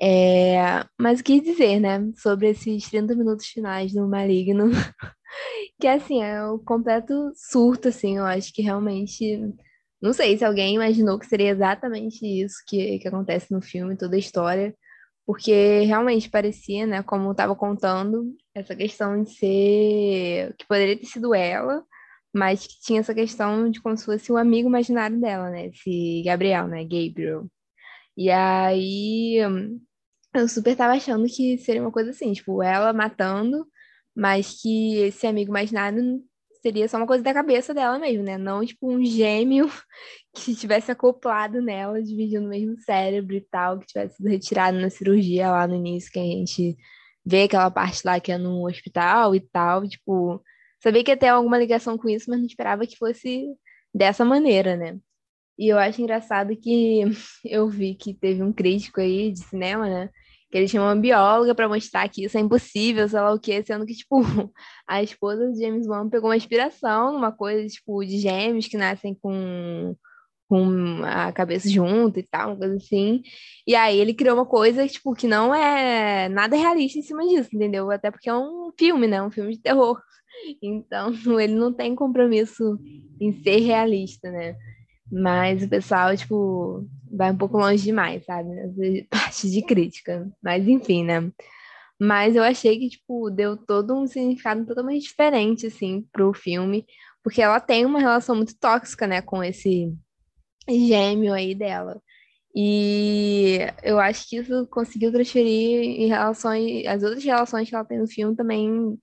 [0.00, 0.82] É...
[0.98, 2.10] Mas o que dizer, né?
[2.16, 4.70] Sobre esses 30 minutos finais do Maligno.
[5.78, 8.16] que, assim, é o completo surto, assim.
[8.16, 9.38] Eu acho que realmente
[10.00, 14.16] não sei se alguém imaginou que seria exatamente isso que, que acontece no filme, toda
[14.16, 14.74] a história,
[15.26, 20.54] porque realmente parecia, né, como estava contando, essa questão de ser.
[20.58, 21.84] que poderia ter sido ela,
[22.34, 25.66] mas que tinha essa questão de como se fosse o um amigo imaginário dela, né,
[25.68, 27.46] esse Gabriel, né, Gabriel.
[28.16, 29.38] E aí
[30.34, 33.66] eu super tava achando que seria uma coisa assim, tipo, ela matando,
[34.14, 36.22] mas que esse amigo imaginário
[36.62, 38.38] seria só uma coisa da cabeça dela mesmo, né?
[38.38, 39.70] Não, tipo, um gêmeo
[40.34, 44.90] que tivesse acoplado nela, dividindo o mesmo cérebro e tal, que tivesse sido retirado na
[44.90, 46.76] cirurgia lá no início, que a gente
[47.24, 50.42] vê aquela parte lá que é no hospital e tal, tipo,
[50.82, 53.46] sabia que ia ter alguma ligação com isso, mas não esperava que fosse
[53.94, 54.98] dessa maneira, né?
[55.58, 57.02] E eu acho engraçado que
[57.44, 60.10] eu vi que teve um crítico aí de cinema, né?
[60.50, 63.62] Que ele chama uma bióloga para mostrar que isso é impossível, sei lá o quê,
[63.62, 64.20] sendo que, tipo,
[64.86, 69.14] a esposa de James Wan pegou uma inspiração numa coisa, tipo, de gêmeos que nascem
[69.14, 69.94] com,
[70.48, 73.22] com a cabeça junto e tal, uma coisa assim.
[73.64, 77.50] E aí ele criou uma coisa, tipo, que não é nada realista em cima disso,
[77.54, 77.88] entendeu?
[77.90, 79.22] Até porque é um filme, né?
[79.22, 80.00] Um filme de terror.
[80.62, 82.78] Então, ele não tem compromisso
[83.20, 84.56] em ser realista, né?
[85.10, 88.48] Mas o pessoal, tipo, vai um pouco longe demais, sabe?
[89.10, 90.30] Parte de crítica.
[90.42, 91.32] Mas enfim, né?
[92.00, 96.86] Mas eu achei que, tipo, deu todo um significado totalmente diferente, assim, pro filme.
[97.22, 99.94] Porque ela tem uma relação muito tóxica, né, com esse
[100.68, 102.00] gêmeo aí dela.
[102.54, 107.98] E eu acho que isso conseguiu transferir em relações, as outras relações que ela tem
[107.98, 108.98] no filme também,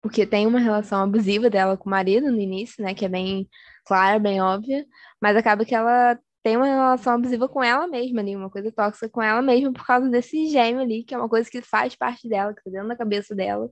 [0.00, 3.48] porque tem uma relação abusiva dela com o marido no início, né, que é bem
[3.84, 4.86] clara, bem óbvia,
[5.20, 9.08] mas acaba que ela tem uma relação abusiva com ela mesma ali, uma coisa tóxica
[9.08, 12.28] com ela mesma por causa desse gêmeo ali, que é uma coisa que faz parte
[12.28, 13.68] dela, que tá dentro da cabeça dela,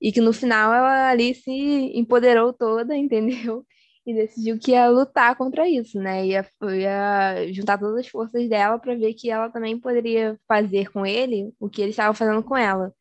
[0.00, 1.50] e que no final ela ali se
[1.98, 3.66] empoderou toda, entendeu?
[4.06, 6.26] E decidiu que ia lutar contra isso, né?
[6.26, 11.06] Ia, ia juntar todas as forças dela para ver que ela também poderia fazer com
[11.06, 12.92] ele o que ele estava fazendo com ela.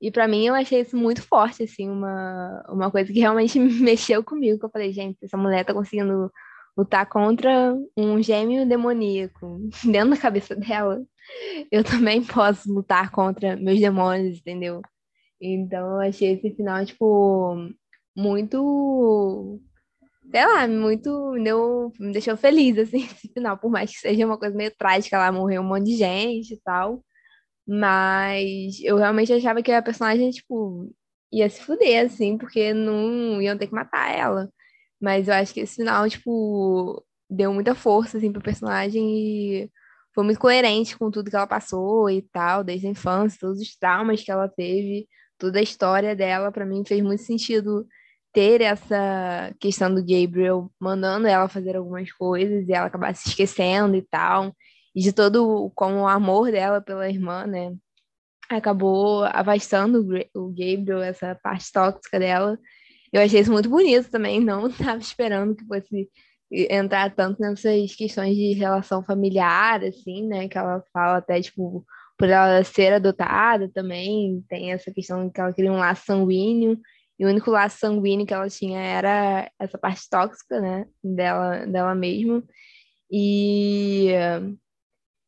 [0.00, 4.22] E para mim eu achei isso muito forte, assim, uma, uma coisa que realmente mexeu
[4.22, 6.30] comigo, que eu falei, gente, essa mulher tá conseguindo
[6.78, 11.04] lutar contra um gêmeo demoníaco dentro da cabeça dela.
[11.70, 14.80] Eu também posso lutar contra meus demônios, entendeu?
[15.40, 17.56] Então eu achei esse final, tipo,
[18.16, 19.60] muito
[20.30, 24.26] sei lá, muito me, deu, me deixou feliz, assim, esse final, por mais que seja
[24.26, 27.02] uma coisa meio trágica, lá morreu um monte de gente e tal.
[27.66, 30.92] Mas eu realmente achava que a personagem, tipo,
[31.32, 34.50] ia se fuder, assim, porque não iam ter que matar ela.
[35.00, 39.02] Mas eu acho que esse final, tipo, deu muita força, assim, pro personagem
[39.64, 39.70] e
[40.14, 43.76] foi muito coerente com tudo que ela passou e tal, desde a infância, todos os
[43.76, 45.08] traumas que ela teve,
[45.38, 47.86] toda a história dela, para mim fez muito sentido
[48.32, 53.96] ter essa questão do Gabriel mandando ela fazer algumas coisas e ela acabar se esquecendo
[53.96, 54.54] e tal
[54.94, 57.72] e de todo como o amor dela pela irmã, né?
[58.50, 60.00] Acabou afastando
[60.34, 62.58] o Gabriel, essa parte tóxica dela.
[63.12, 66.08] Eu achei isso muito bonito também, não estava esperando que fosse
[66.50, 70.48] entrar tanto nessas questões de relação familiar, assim, né?
[70.48, 71.84] Que ela fala até, tipo,
[72.18, 76.78] por ela ser adotada também, tem essa questão que ela queria um laço sanguíneo,
[77.18, 80.86] e o único laço sanguíneo que ela tinha era essa parte tóxica, né?
[81.02, 82.42] Dela, dela mesma.
[83.10, 84.12] E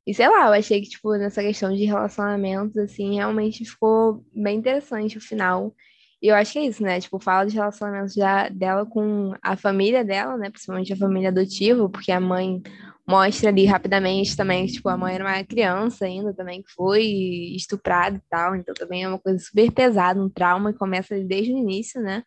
[0.06, 4.58] e sei lá, eu achei que, tipo, nessa questão de relacionamentos, assim, realmente ficou bem
[4.58, 5.74] interessante o final.
[6.22, 7.00] E eu acho que é isso, né?
[7.00, 8.14] Tipo, fala de relacionamentos
[8.52, 10.50] dela com a família dela, né?
[10.50, 12.62] Principalmente a família adotiva, porque a mãe
[13.08, 17.02] mostra ali rapidamente também, tipo, a mãe era uma criança ainda também, que foi
[17.56, 18.54] estuprada e tal.
[18.54, 22.22] Então também é uma coisa super pesada, um trauma que começa desde o início, né?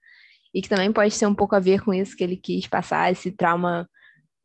[0.53, 3.11] E que também pode ter um pouco a ver com isso que ele quis passar,
[3.11, 3.87] esse trauma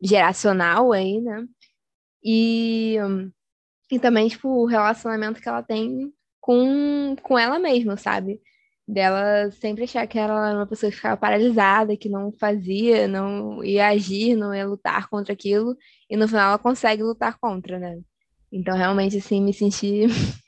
[0.02, 1.44] geracional aí, né?
[2.22, 2.96] E,
[3.90, 8.40] e também, tipo, o relacionamento que ela tem com, com ela mesma, sabe?
[8.88, 13.62] Dela sempre achar que ela era uma pessoa que ficava paralisada, que não fazia, não
[13.62, 15.76] ia agir, não ia lutar contra aquilo,
[16.08, 18.00] e no final ela consegue lutar contra, né?
[18.50, 20.06] Então, realmente, assim, me senti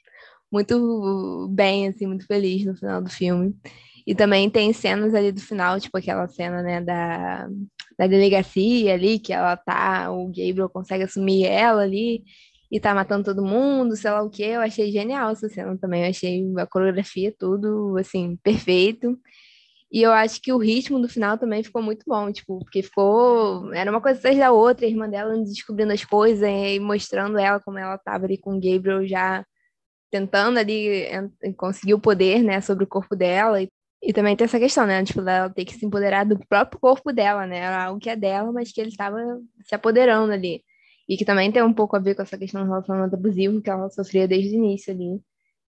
[0.51, 3.55] muito bem, assim, muito feliz no final do filme.
[4.07, 7.47] E também tem cenas ali do final, tipo aquela cena, né, da,
[7.99, 12.25] da delegacia ali, que ela tá, o Gabriel consegue assumir ela ali
[12.71, 14.43] e tá matando todo mundo, sei lá o que.
[14.45, 16.05] Eu achei genial essa cena também.
[16.05, 19.19] Eu achei a coreografia, tudo, assim, perfeito.
[19.93, 23.73] E eu acho que o ritmo do final também ficou muito bom, tipo, porque ficou.
[23.75, 27.61] Era uma coisa atrás da outra, a irmã dela descobrindo as coisas e mostrando ela
[27.61, 29.45] como ela tava ali com o Gabriel já
[30.11, 31.07] tentando ali
[31.57, 33.63] conseguir o poder, né, sobre o corpo dela.
[33.63, 33.69] E
[34.03, 35.05] e também tem essa questão, né?
[35.05, 37.59] Tipo, ela ter que se empoderar do próprio corpo dela, né?
[37.59, 39.19] Era algo que é dela, mas que ele estava
[39.63, 40.63] se apoderando ali.
[41.11, 43.69] E que também tem um pouco a ver com essa questão do relacionamento abusivo que
[43.69, 45.21] ela sofria desde o início ali.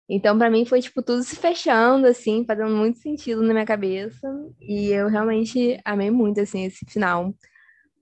[0.09, 4.27] Então, para mim, foi, tipo, tudo se fechando, assim, fazendo muito sentido na minha cabeça.
[4.59, 7.33] E eu realmente amei muito, assim, esse final.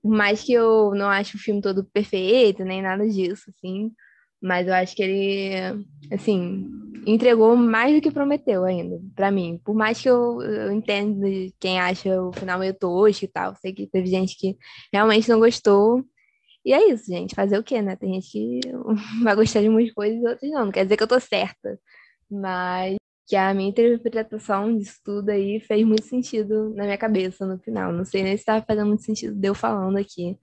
[0.01, 3.91] Por mais que eu não ache o filme todo perfeito, nem nada disso, assim.
[4.41, 6.65] Mas eu acho que ele, assim,
[7.05, 9.61] entregou mais do que prometeu ainda, para mim.
[9.63, 11.27] Por mais que eu, eu entenda
[11.59, 14.57] quem acha o final meio tosco e tal, sei que teve gente que
[14.91, 16.03] realmente não gostou.
[16.67, 17.33] E é isso, gente.
[17.33, 17.95] Fazer o quê, né?
[17.95, 18.59] Tem gente que
[19.23, 20.65] vai gostar de umas coisas e outras não.
[20.65, 21.79] Não quer dizer que eu tô certa.
[22.29, 27.57] Mas que a minha interpretação disso tudo aí fez muito sentido na minha cabeça no
[27.59, 27.93] final.
[27.93, 30.37] Não sei nem se estava fazendo muito sentido de eu falando aqui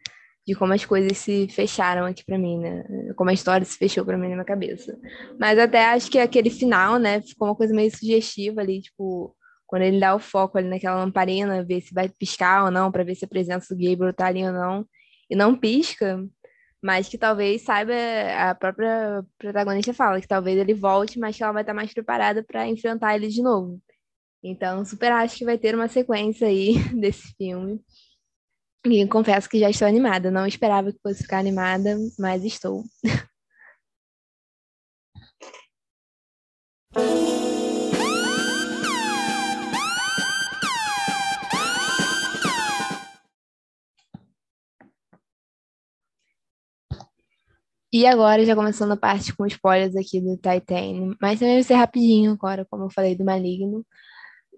[0.47, 2.85] de como as coisas se fecharam aqui para mim, né?
[3.17, 4.99] Como a história se fechou para mim na minha cabeça.
[5.39, 9.83] Mas até acho que aquele final, né, ficou uma coisa meio sugestiva ali, tipo, quando
[9.83, 13.15] ele dá o foco ali naquela lamparina, ver se vai piscar ou não, para ver
[13.15, 14.87] se a presença do Gabriel tá ali ou não,
[15.29, 16.23] e não pisca,
[16.83, 17.95] mas que talvez saiba,
[18.39, 22.45] a própria protagonista fala que talvez ele volte, mas que ela vai estar mais preparada
[22.45, 23.81] para enfrentar ele de novo.
[24.43, 27.81] Então, super acho que vai ter uma sequência aí desse filme.
[28.87, 30.31] E confesso que já estou animada.
[30.31, 32.85] Não esperava que fosse ficar animada, mas estou.
[47.95, 51.75] E agora, já começando a parte com spoilers aqui do Titan, mas também vai ser
[51.75, 53.87] rapidinho agora, como eu falei do Maligno.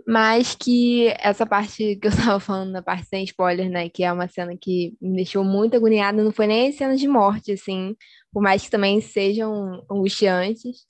[0.08, 4.10] Mas que essa parte que eu tava falando, na parte sem spoiler, né, que é
[4.10, 7.94] uma cena que me deixou muito agoniada, não foi nem cena de morte, assim,
[8.32, 10.86] por mais que também sejam angustiantes,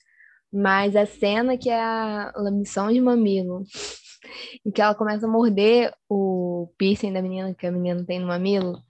[0.51, 3.63] mas a cena que é a lambição de mamilo,
[4.65, 8.27] em que ela começa a morder o piercing da menina, que a menina tem no
[8.27, 8.81] mamilo,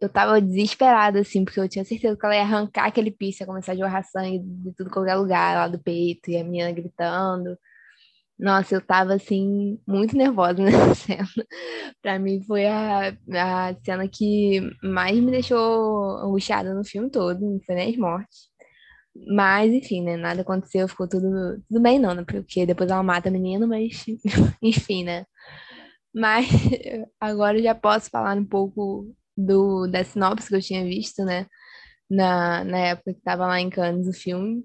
[0.00, 3.46] eu tava desesperada, assim, porque eu tinha certeza que ela ia arrancar aquele piercing, ia
[3.46, 7.58] começar a jorrar sangue de tudo qualquer lugar, lá do peito, e a menina gritando,
[8.38, 11.28] Nossa, eu tava assim, muito nervosa nessa cena.
[12.02, 17.60] Pra mim foi a, a cena que mais me deixou angustiada no filme todo, não
[17.66, 18.48] foi nem as mortes.
[19.36, 20.16] Mas, enfim, né?
[20.16, 22.24] Nada aconteceu, ficou tudo, tudo bem, não, né?
[22.24, 24.04] Porque depois ela mata a menina, mas
[24.62, 25.26] enfim, né?
[26.14, 26.46] Mas
[27.20, 31.46] agora eu já posso falar um pouco do, da sinopse que eu tinha visto, né?
[32.10, 34.64] Na, na época que tava lá em Cannes o filme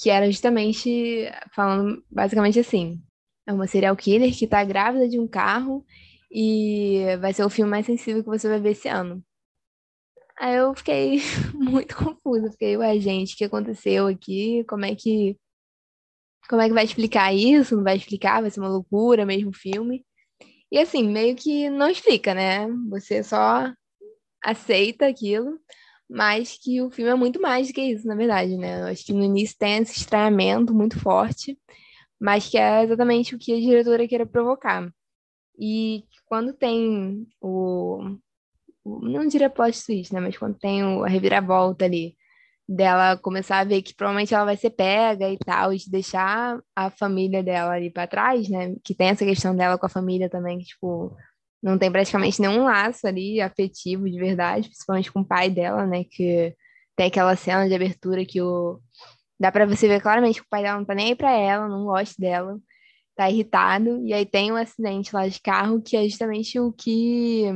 [0.00, 3.00] que era justamente falando basicamente assim:
[3.46, 5.84] é uma serial killer que tá grávida de um carro
[6.30, 9.22] e vai ser o filme mais sensível que você vai ver esse ano.
[10.38, 11.20] Aí eu fiquei
[11.54, 14.64] muito confusa, fiquei, ué, gente, o que aconteceu aqui?
[14.64, 15.36] Como é que
[16.48, 17.76] como é que vai explicar isso?
[17.76, 20.04] Não vai explicar, vai ser uma loucura mesmo o filme.
[20.72, 22.66] E assim, meio que não explica, né?
[22.90, 23.72] Você só
[24.42, 25.58] aceita aquilo
[26.10, 28.82] mas que o filme é muito mais do que isso, na verdade, né?
[28.82, 31.56] Eu acho que no início tem esse estranhamento muito forte,
[32.20, 34.92] mas que é exatamente o que a diretora queira provocar.
[35.58, 38.16] E quando tem o,
[38.84, 40.20] o não diria twist, né?
[40.20, 42.16] Mas quando tem o, a reviravolta ali,
[42.68, 46.60] dela começar a ver que provavelmente ela vai ser pega e tal, e de deixar
[46.74, 48.74] a família dela ali para trás, né?
[48.84, 51.16] Que tem essa questão dela com a família também, que, tipo,
[51.62, 56.04] não tem praticamente nenhum laço ali afetivo de verdade, principalmente com o pai dela, né?
[56.04, 56.54] Que
[56.96, 58.80] tem aquela cena de abertura que o.
[59.38, 61.68] Dá pra você ver claramente que o pai dela não tá nem aí pra ela,
[61.68, 62.58] não gosta dela,
[63.16, 64.04] tá irritado.
[64.06, 67.46] E aí tem um acidente lá de carro que é justamente o que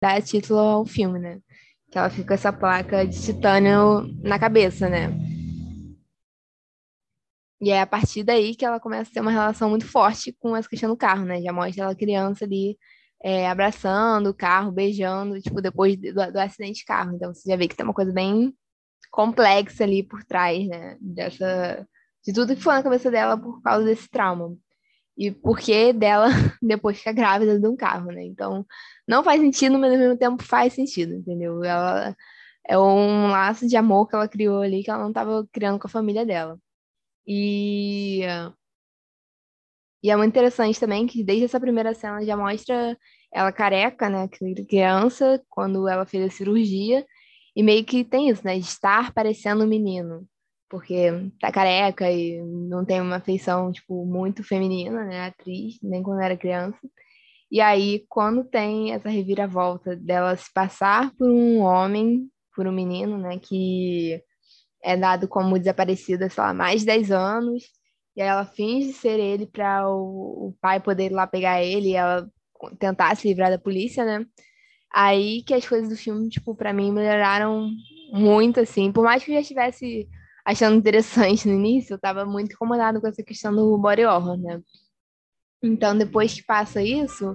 [0.00, 1.40] dá título ao filme, né?
[1.90, 5.08] Que ela fica com essa placa de titânio na cabeça, né?
[7.60, 10.54] E é a partir daí que ela começa a ter uma relação muito forte com
[10.54, 11.40] essa questão do carro, né?
[11.40, 12.76] Já mostra ela criança ali
[13.24, 17.16] é, abraçando o carro, beijando, tipo, depois do, do, acidente de carro.
[17.16, 18.54] Então você já vê que tem uma coisa bem
[19.10, 20.98] complexa ali por trás, né?
[21.00, 21.88] Dessa,
[22.22, 24.54] de tudo que foi na cabeça dela por causa desse trauma.
[25.16, 26.26] E por que dela
[26.62, 28.24] depois ficar grávida de um carro, né?
[28.24, 28.66] Então,
[29.08, 31.64] não faz sentido, mas ao mesmo tempo faz sentido, entendeu?
[31.64, 32.14] Ela
[32.68, 35.86] é um laço de amor que ela criou ali que ela não estava criando com
[35.86, 36.58] a família dela.
[37.26, 38.22] E
[40.04, 42.94] e é muito interessante também que desde essa primeira cena já mostra
[43.32, 44.28] ela careca, né,
[44.68, 47.06] criança, quando ela fez a cirurgia,
[47.56, 50.28] e meio que tem isso, né, de estar parecendo um menino,
[50.68, 56.20] porque tá careca e não tem uma feição, tipo, muito feminina, né, atriz, nem quando
[56.20, 56.78] era criança.
[57.50, 63.16] E aí, quando tem essa reviravolta dela se passar por um homem, por um menino,
[63.16, 64.22] né, que
[64.82, 67.64] é dado como desaparecida, sei lá, mais de 10 anos,
[68.16, 71.90] e aí ela finge ser ele para o, o, pai poder ir lá pegar ele
[71.90, 72.30] e ela
[72.78, 74.24] tentar se livrar da polícia, né?
[74.94, 77.68] Aí que as coisas do filme, tipo, para mim melhoraram
[78.12, 78.92] muito, assim.
[78.92, 80.08] Por mais que eu já estivesse
[80.44, 84.60] achando interessante no início, eu tava muito incomodado com essa questão do body horror, né?
[85.62, 87.34] Então, depois que passa isso,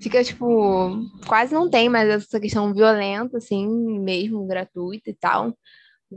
[0.00, 3.66] fica, tipo, quase não tem mais essa questão violenta, assim,
[4.00, 5.56] mesmo, gratuita e tal.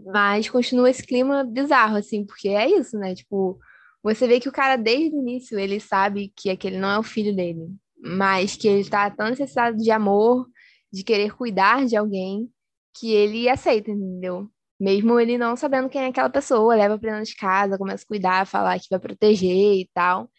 [0.05, 3.13] Mas continua esse clima bizarro, assim, porque é isso, né?
[3.15, 3.59] Tipo,
[4.03, 7.03] você vê que o cara, desde o início, ele sabe que aquele não é o
[7.03, 7.67] filho dele,
[8.01, 10.47] mas que ele está tão necessitado de amor,
[10.91, 12.49] de querer cuidar de alguém,
[12.97, 14.49] que ele aceita, entendeu?
[14.79, 18.07] Mesmo ele não sabendo quem é aquela pessoa, leva pra dentro de casa, começa a
[18.07, 20.29] cuidar, falar que vai proteger e tal.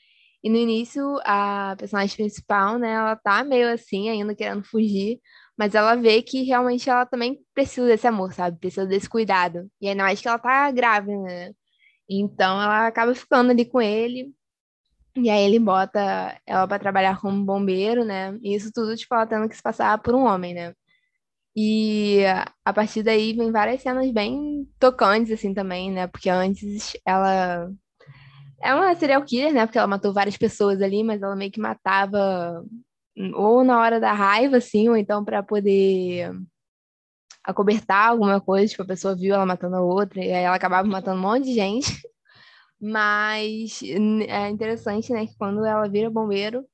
[0.42, 5.20] E no início, a personagem principal, né, ela tá meio assim, ainda querendo fugir,
[5.56, 8.58] mas ela vê que realmente ela também precisa desse amor, sabe?
[8.58, 9.70] Precisa desse cuidado.
[9.80, 11.52] E ainda mais que ela tá grávida, né?
[12.08, 14.34] Então ela acaba ficando ali com ele.
[15.16, 18.38] E aí ele bota ela para trabalhar como bombeiro, né?
[18.42, 20.74] E isso tudo, tipo, ela tendo que se passar por um homem, né?
[21.54, 22.20] E
[22.64, 26.06] a partir daí vem várias cenas bem tocantes, assim, também, né?
[26.06, 27.70] Porque antes ela
[28.62, 29.66] é uma serial killer, né?
[29.66, 32.64] Porque ela matou várias pessoas ali, mas ela meio que matava
[33.34, 36.32] ou na hora da raiva, assim, ou então para poder
[37.44, 40.86] acobertar alguma coisa, tipo, a pessoa viu ela matando a outra, e aí ela acabava
[40.88, 41.86] matando um monte de gente.
[42.80, 43.80] Mas
[44.28, 46.64] é interessante, né, que quando ela vira bombeiro,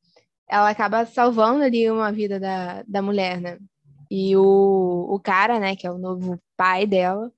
[0.49, 3.59] ela acaba salvando ali uma vida da, da mulher, né?
[4.11, 7.31] E o, o cara, né, que é o novo pai dela,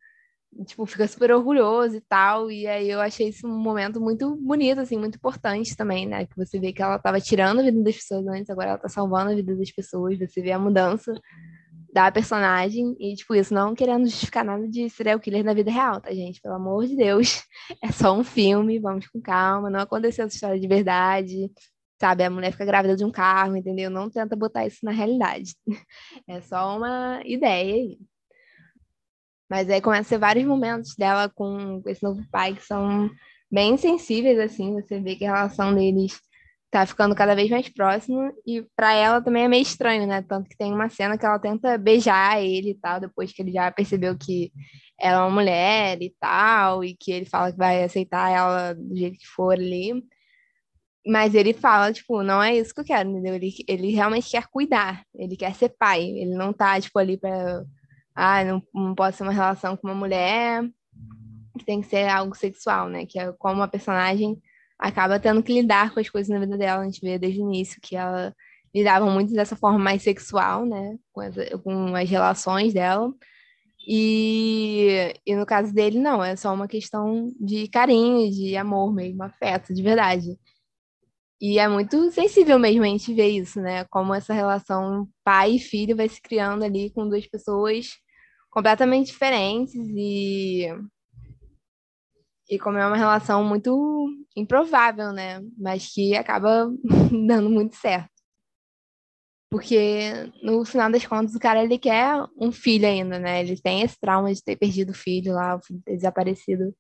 [0.66, 2.50] tipo, fica super orgulhoso e tal.
[2.50, 6.26] E aí eu achei isso um momento muito bonito, assim, muito importante também, né?
[6.26, 8.88] Que você vê que ela estava tirando a vida das pessoas antes, agora ela tá
[8.88, 11.12] salvando a vida das pessoas, você vê a mudança
[11.92, 16.00] da personagem e, tipo, isso não querendo justificar nada de serial killer na vida real,
[16.00, 16.40] tá, gente?
[16.40, 17.42] Pelo amor de Deus.
[17.82, 21.50] É só um filme, vamos com calma, não aconteceu essa história de verdade,
[22.00, 22.24] sabe?
[22.24, 23.90] A mulher fica grávida de um carro, entendeu?
[23.90, 25.54] Não tenta botar isso na realidade.
[26.28, 27.98] É só uma ideia aí.
[29.48, 33.10] Mas aí começa a ser vários momentos dela com esse novo pai que são
[33.50, 36.20] bem sensíveis, assim, você vê que a relação deles
[36.70, 40.22] tá ficando cada vez mais próximo e para ela também é meio estranho, né?
[40.22, 43.50] Tanto que tem uma cena que ela tenta beijar ele e tal, depois que ele
[43.52, 44.52] já percebeu que
[44.98, 48.96] ela é uma mulher e tal, e que ele fala que vai aceitar ela do
[48.96, 50.02] jeito que for ali.
[51.06, 53.34] Mas ele fala, tipo, não é isso que eu quero, entendeu?
[53.34, 57.64] Ele, ele realmente quer cuidar, ele quer ser pai, ele não tá, tipo, ali pra.
[58.14, 60.62] Ah, não, não pode ser uma relação com uma mulher,
[61.58, 63.06] que tem que ser algo sexual, né?
[63.06, 64.40] Que é como uma personagem
[64.80, 66.82] acaba tendo que lidar com as coisas na vida dela.
[66.82, 68.34] A gente vê desde o início que ela
[68.74, 70.96] lidava muito dessa forma mais sexual, né?
[71.12, 73.12] Com as, com as relações dela.
[73.86, 79.22] E, e no caso dele, não, é só uma questão de carinho, de amor mesmo,
[79.22, 80.38] afeto, de verdade.
[81.40, 83.84] E é muito sensível mesmo a gente ver isso, né?
[83.90, 87.88] Como essa relação pai e filho vai se criando ali com duas pessoas
[88.50, 90.66] completamente diferentes e
[92.50, 95.40] e como é uma relação muito improvável, né?
[95.56, 96.68] Mas que acaba
[97.26, 98.10] dando muito certo.
[99.48, 103.40] Porque no final das contas o cara ele quer um filho ainda, né?
[103.40, 106.74] Ele tem esse trauma de ter perdido o filho lá, o filho ter desaparecido.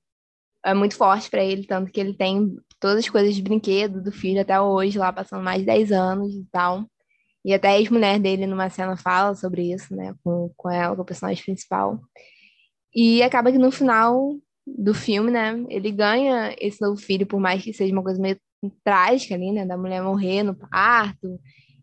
[0.64, 4.12] É muito forte para ele, tanto que ele tem todas as coisas de brinquedo do
[4.12, 6.86] filho até hoje, lá passando mais de 10 anos e tal.
[7.44, 10.14] E até a ex-mulher dele numa cena fala sobre isso, né?
[10.24, 12.00] Com, com ela, com o personagem principal.
[12.94, 14.36] E acaba que no final
[14.78, 15.64] do filme, né?
[15.68, 18.38] Ele ganha esse novo filho, por mais que seja uma coisa meio
[18.84, 19.66] trágica ali, né?
[19.66, 21.38] Da mulher morrer no parto,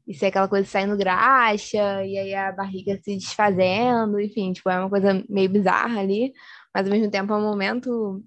[0.07, 4.79] e ser aquela coisa saindo graxa, e aí a barriga se desfazendo, enfim, tipo, é
[4.79, 6.31] uma coisa meio bizarra ali,
[6.73, 8.23] mas ao mesmo tempo é um momento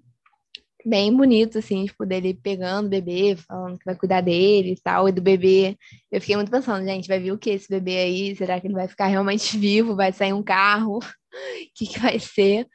[0.85, 5.07] bem bonito, assim, tipo, dele pegando o bebê, falando que vai cuidar dele e tal,
[5.09, 5.77] e do bebê.
[6.11, 8.35] Eu fiquei muito pensando, gente, vai vir o que esse bebê aí?
[8.35, 9.95] Será que ele vai ficar realmente vivo?
[9.95, 10.99] Vai sair um carro?
[11.33, 12.67] O que, que vai ser?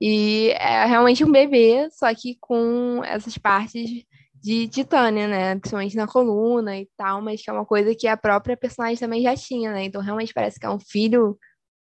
[0.00, 4.04] E é realmente um bebê, só que com essas partes
[4.40, 5.56] de titânio, né?
[5.56, 9.22] Principalmente na coluna e tal, mas que é uma coisa que a própria personagem também
[9.22, 9.84] já tinha, né?
[9.84, 11.36] Então realmente parece que é um filho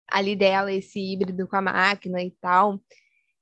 [0.08, 2.80] ali dela, esse híbrido com a máquina e tal.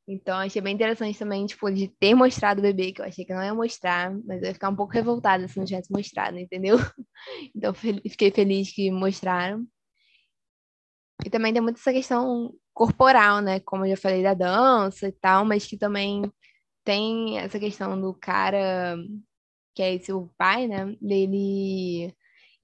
[0.08, 3.34] Então achei bem interessante também, tipo, de ter mostrado o bebê, que eu achei que
[3.34, 6.76] não ia mostrar, mas eu ia ficar um pouco revoltada se não tivesse mostrado, entendeu?
[7.54, 9.66] Então fiquei feliz que mostraram.
[11.24, 13.60] E também tem muito essa questão corporal, né?
[13.60, 16.30] Como eu já falei da dança e tal, mas que também
[16.84, 18.96] tem essa questão do cara,
[19.74, 20.96] que é esse o pai, né?
[21.00, 22.14] Dele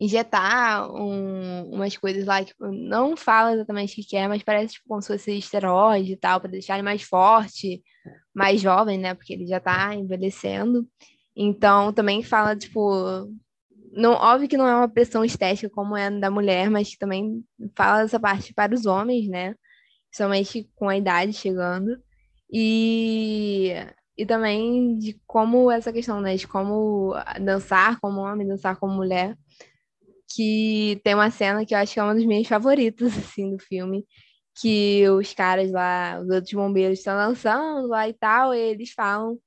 [0.00, 4.74] injetar um, umas coisas lá que tipo, não fala exatamente o que é, mas parece
[4.74, 7.82] tipo, como se fosse esteroide e tal, para deixar ele mais forte,
[8.34, 9.14] mais jovem, né?
[9.14, 10.88] Porque ele já tá envelhecendo.
[11.36, 13.28] Então também fala, tipo,
[13.92, 17.44] não, óbvio que não é uma pressão estética como é da mulher, mas que também
[17.76, 19.54] fala essa parte para os homens, né?
[20.12, 21.98] Somente com a idade chegando.
[22.52, 23.72] E,
[24.16, 26.36] e também de como essa questão, né?
[26.36, 29.36] De como dançar como homem, dançar como mulher.
[30.34, 33.58] Que tem uma cena que eu acho que é uma das minhas favoritas, assim, do
[33.58, 34.06] filme.
[34.60, 39.38] Que os caras lá, os outros bombeiros estão dançando lá e tal, e eles falam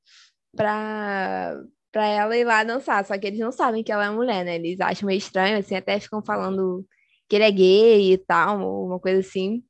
[0.55, 1.55] pra,
[1.91, 3.05] pra ela ir lá dançar.
[3.05, 4.55] Só que eles não sabem que ela é mulher, né?
[4.55, 6.85] Eles acham meio estranho, assim, até ficam falando
[7.29, 9.63] que ele é gay e tal, uma coisa assim.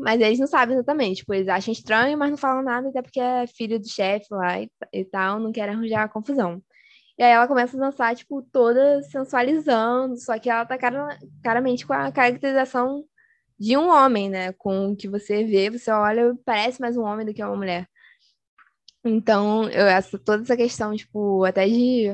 [0.00, 3.20] Mas eles não sabem exatamente, tipo, eles acham estranho, mas não falam nada, até porque
[3.20, 6.62] é filho do chefe lá e, e tal, não querem arranjar confusão.
[7.18, 11.86] E aí ela começa a dançar, tipo, toda sensualizando, só que ela tá cara, claramente
[11.86, 13.04] com a caracterização
[13.58, 14.52] de um homem, né?
[14.54, 17.86] Com o que você vê, você olha, parece mais um homem do que uma mulher.
[19.04, 22.08] Então, eu, essa, toda essa questão, tipo, até de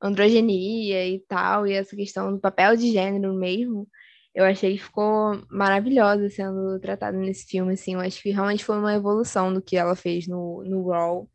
[0.00, 3.88] androgenia e tal, e essa questão do papel de gênero mesmo,
[4.34, 8.78] eu achei que ficou maravilhosa sendo tratada nesse filme, assim, eu acho que realmente foi
[8.78, 11.28] uma evolução do que ela fez no, no Raw,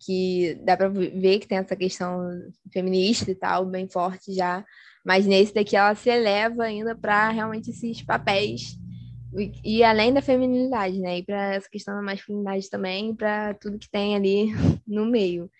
[0.00, 2.28] que dá pra ver que tem essa questão
[2.72, 4.64] feminista e tal, bem forte já,
[5.04, 8.80] mas nesse daqui ela se eleva ainda para realmente esses papéis
[9.64, 11.18] e além da feminilidade, né?
[11.18, 14.48] E para essa questão da masculinidade também, para tudo que tem ali
[14.86, 15.50] no meio.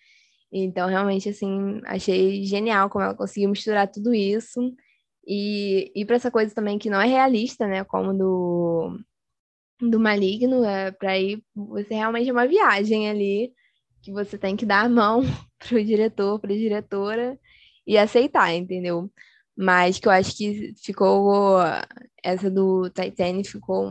[0.52, 4.74] Então, realmente, assim, achei genial como ela conseguiu misturar tudo isso
[5.32, 7.84] e, e para essa coisa também que não é realista, né?
[7.84, 8.98] Como do,
[9.80, 13.52] do Maligno, é para ir, você realmente é uma viagem ali
[14.02, 15.22] que você tem que dar a mão
[15.60, 17.38] pro diretor, pra diretora
[17.86, 19.08] e aceitar, entendeu?
[19.56, 21.58] Mas que eu acho que ficou.
[22.24, 23.88] Essa do Titanic ficou.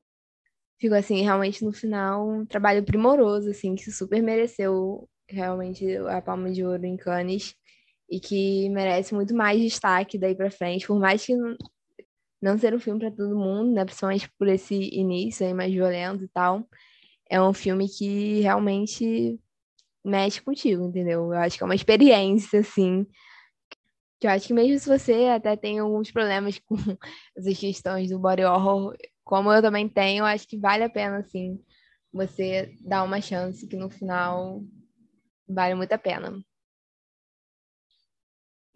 [0.79, 6.51] Ficou assim, realmente no final, um trabalho primoroso, assim, que super mereceu realmente a palma
[6.51, 7.55] de ouro em Cannes
[8.12, 11.34] e que merece muito mais destaque daí para frente, por mais que
[12.41, 16.24] não, ser um filme para todo mundo, né, principalmente por esse início aí mais violento
[16.24, 16.68] e tal,
[17.30, 19.39] é um filme que realmente
[20.05, 21.34] mexe contigo, entendeu?
[21.34, 23.05] Eu acho que é uma experiência assim
[24.20, 26.76] Que eu acho que mesmo se você até tem alguns problemas com
[27.38, 31.20] essas questões do body horror, como eu também tenho, eu acho que vale a pena,
[31.20, 31.60] assim,
[32.12, 34.62] você dar uma chance que no final
[35.47, 36.34] vale muito a pena.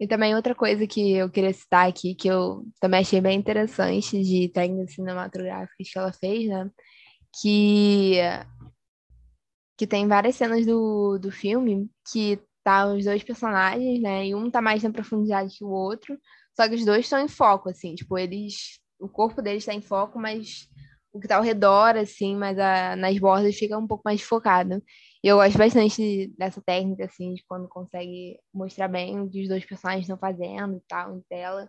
[0.00, 4.22] E também outra coisa que eu queria citar aqui, que eu também achei bem interessante
[4.22, 6.70] de técnicas cinematográficas que ela fez, né?
[7.40, 8.16] Que,
[9.76, 14.26] que tem várias cenas do, do filme que tá os dois personagens, né?
[14.26, 16.18] E um tá mais na profundidade que o outro,
[16.56, 18.80] só que os dois estão em foco, assim, tipo, eles.
[18.98, 20.68] O corpo deles está em foco, mas
[21.12, 24.82] o que tá ao redor, assim, mas a, nas bordas fica um pouco mais focado.
[25.24, 29.48] E eu gosto bastante dessa técnica, assim, de quando consegue mostrar bem o que os
[29.48, 31.66] dois personagens estão fazendo e tal, em tela.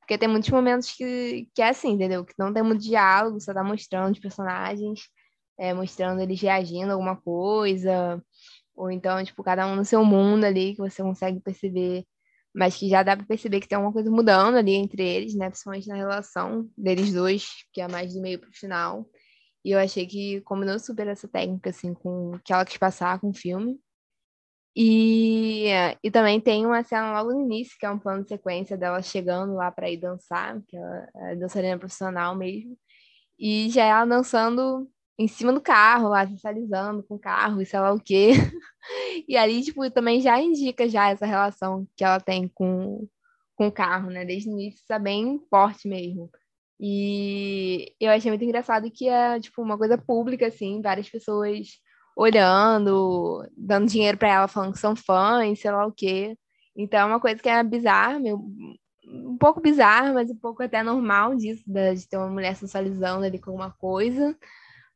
[0.00, 2.24] Porque tem muitos momentos que, que é assim, entendeu?
[2.24, 5.02] Que não tem muito diálogo, só tá mostrando os personagens,
[5.56, 8.20] é, mostrando eles reagindo a alguma coisa,
[8.74, 12.04] ou então, tipo, cada um no seu mundo ali, que você consegue perceber,
[12.52, 15.48] mas que já dá para perceber que tem alguma coisa mudando ali entre eles, né?
[15.48, 19.08] Principalmente na relação deles dois, que é mais do meio pro final.
[19.66, 23.30] E eu achei que combinou super essa técnica, assim, com que ela quis passar com
[23.30, 23.80] o filme.
[24.76, 25.66] E,
[26.04, 29.02] e também tem uma cena logo no início, que é um plano de sequência dela
[29.02, 32.78] chegando lá para ir dançar, que ela é dançarina profissional mesmo.
[33.36, 34.88] E já ela dançando
[35.18, 38.30] em cima do carro, lá, sensualizando com o carro e sei lá o quê.
[39.28, 43.08] E ali, tipo, também já indica já essa relação que ela tem com,
[43.56, 44.24] com o carro, né?
[44.24, 46.30] Desde o início, está bem forte mesmo.
[46.80, 51.68] E eu achei muito engraçado que é, tipo, uma coisa pública, assim, várias pessoas
[52.16, 56.36] olhando, dando dinheiro para ela, falando que são fãs, sei lá o quê.
[56.76, 58.38] Então é uma coisa que é bizarra, meio,
[59.06, 63.38] um pouco bizarra, mas um pouco até normal disso, de ter uma mulher sensualizando ali
[63.38, 64.36] com alguma coisa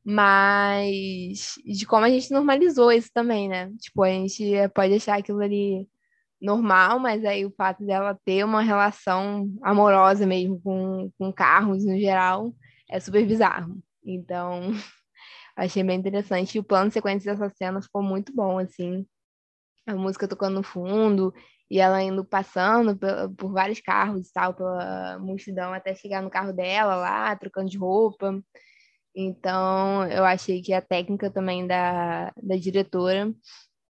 [0.05, 3.71] mas de como a gente normalizou isso também, né?
[3.79, 4.43] Tipo, a gente
[4.75, 5.87] pode achar aquilo ali
[6.41, 11.99] normal, mas aí o fato dela ter uma relação amorosa mesmo com, com carros no
[11.99, 12.55] geral
[12.89, 13.79] é super bizarro.
[14.05, 14.71] Então,
[15.57, 16.57] achei bem interessante.
[16.57, 19.07] E o plano de sequência dessa cena ficou muito bom, assim.
[19.87, 21.33] A música tocando no fundo
[21.71, 22.99] e ela indo passando
[23.37, 27.79] por, vários carros e tal, pela multidão até chegar no carro dela lá, trocando de
[27.79, 28.43] roupa.
[29.15, 33.33] Então, eu achei que a técnica também da, da diretora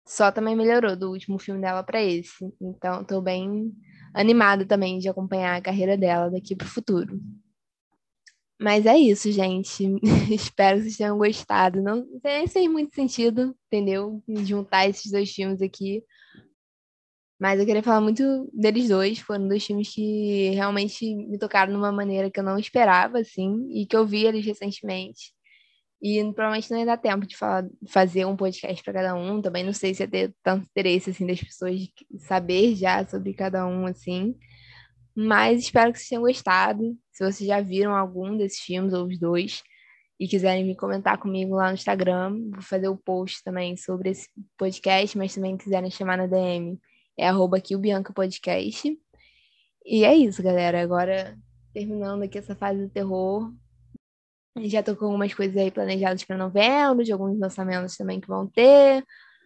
[0.09, 2.51] só também melhorou do último filme dela para esse.
[2.59, 3.71] Então, estou bem
[4.11, 7.21] animada também de acompanhar a carreira dela daqui para o futuro.
[8.59, 9.85] Mas é isso, gente.
[10.33, 11.79] Espero que vocês tenham gostado.
[11.83, 14.23] Não, nem fez muito sentido, entendeu?
[14.27, 16.03] Juntar esses dois filmes aqui.
[17.39, 19.19] Mas eu queria falar muito deles dois.
[19.19, 23.67] Foram dois filmes que realmente me tocaram de uma maneira que eu não esperava, assim,
[23.69, 25.33] e que eu vi eles recentemente.
[26.01, 29.41] E provavelmente não ia dar tempo de falar, fazer um podcast para cada um.
[29.41, 31.81] Também não sei se ia ter tanto interesse, assim, das pessoas
[32.19, 34.35] saber já sobre cada um, assim.
[35.15, 36.97] Mas espero que vocês tenham gostado.
[37.11, 39.61] Se vocês já viram algum desses filmes, ou os dois,
[40.19, 44.29] e quiserem me comentar comigo lá no Instagram, vou fazer o post também sobre esse
[44.57, 46.79] podcast, mas também quiserem chamar na DM
[47.19, 48.97] é arroba aqui o Bianca Podcast.
[49.85, 50.81] E é isso, galera.
[50.81, 51.37] Agora,
[51.73, 53.51] terminando aqui essa fase do terror.
[54.57, 58.47] Já tô com algumas coisas aí planejadas para novembro, de alguns lançamentos também que vão
[58.47, 59.03] ter,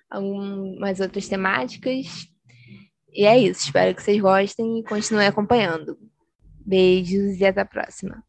[0.10, 2.28] algumas outras temáticas.
[3.12, 3.66] E é isso.
[3.66, 5.98] Espero que vocês gostem e continuem acompanhando.
[6.66, 8.24] Beijos e até a próxima.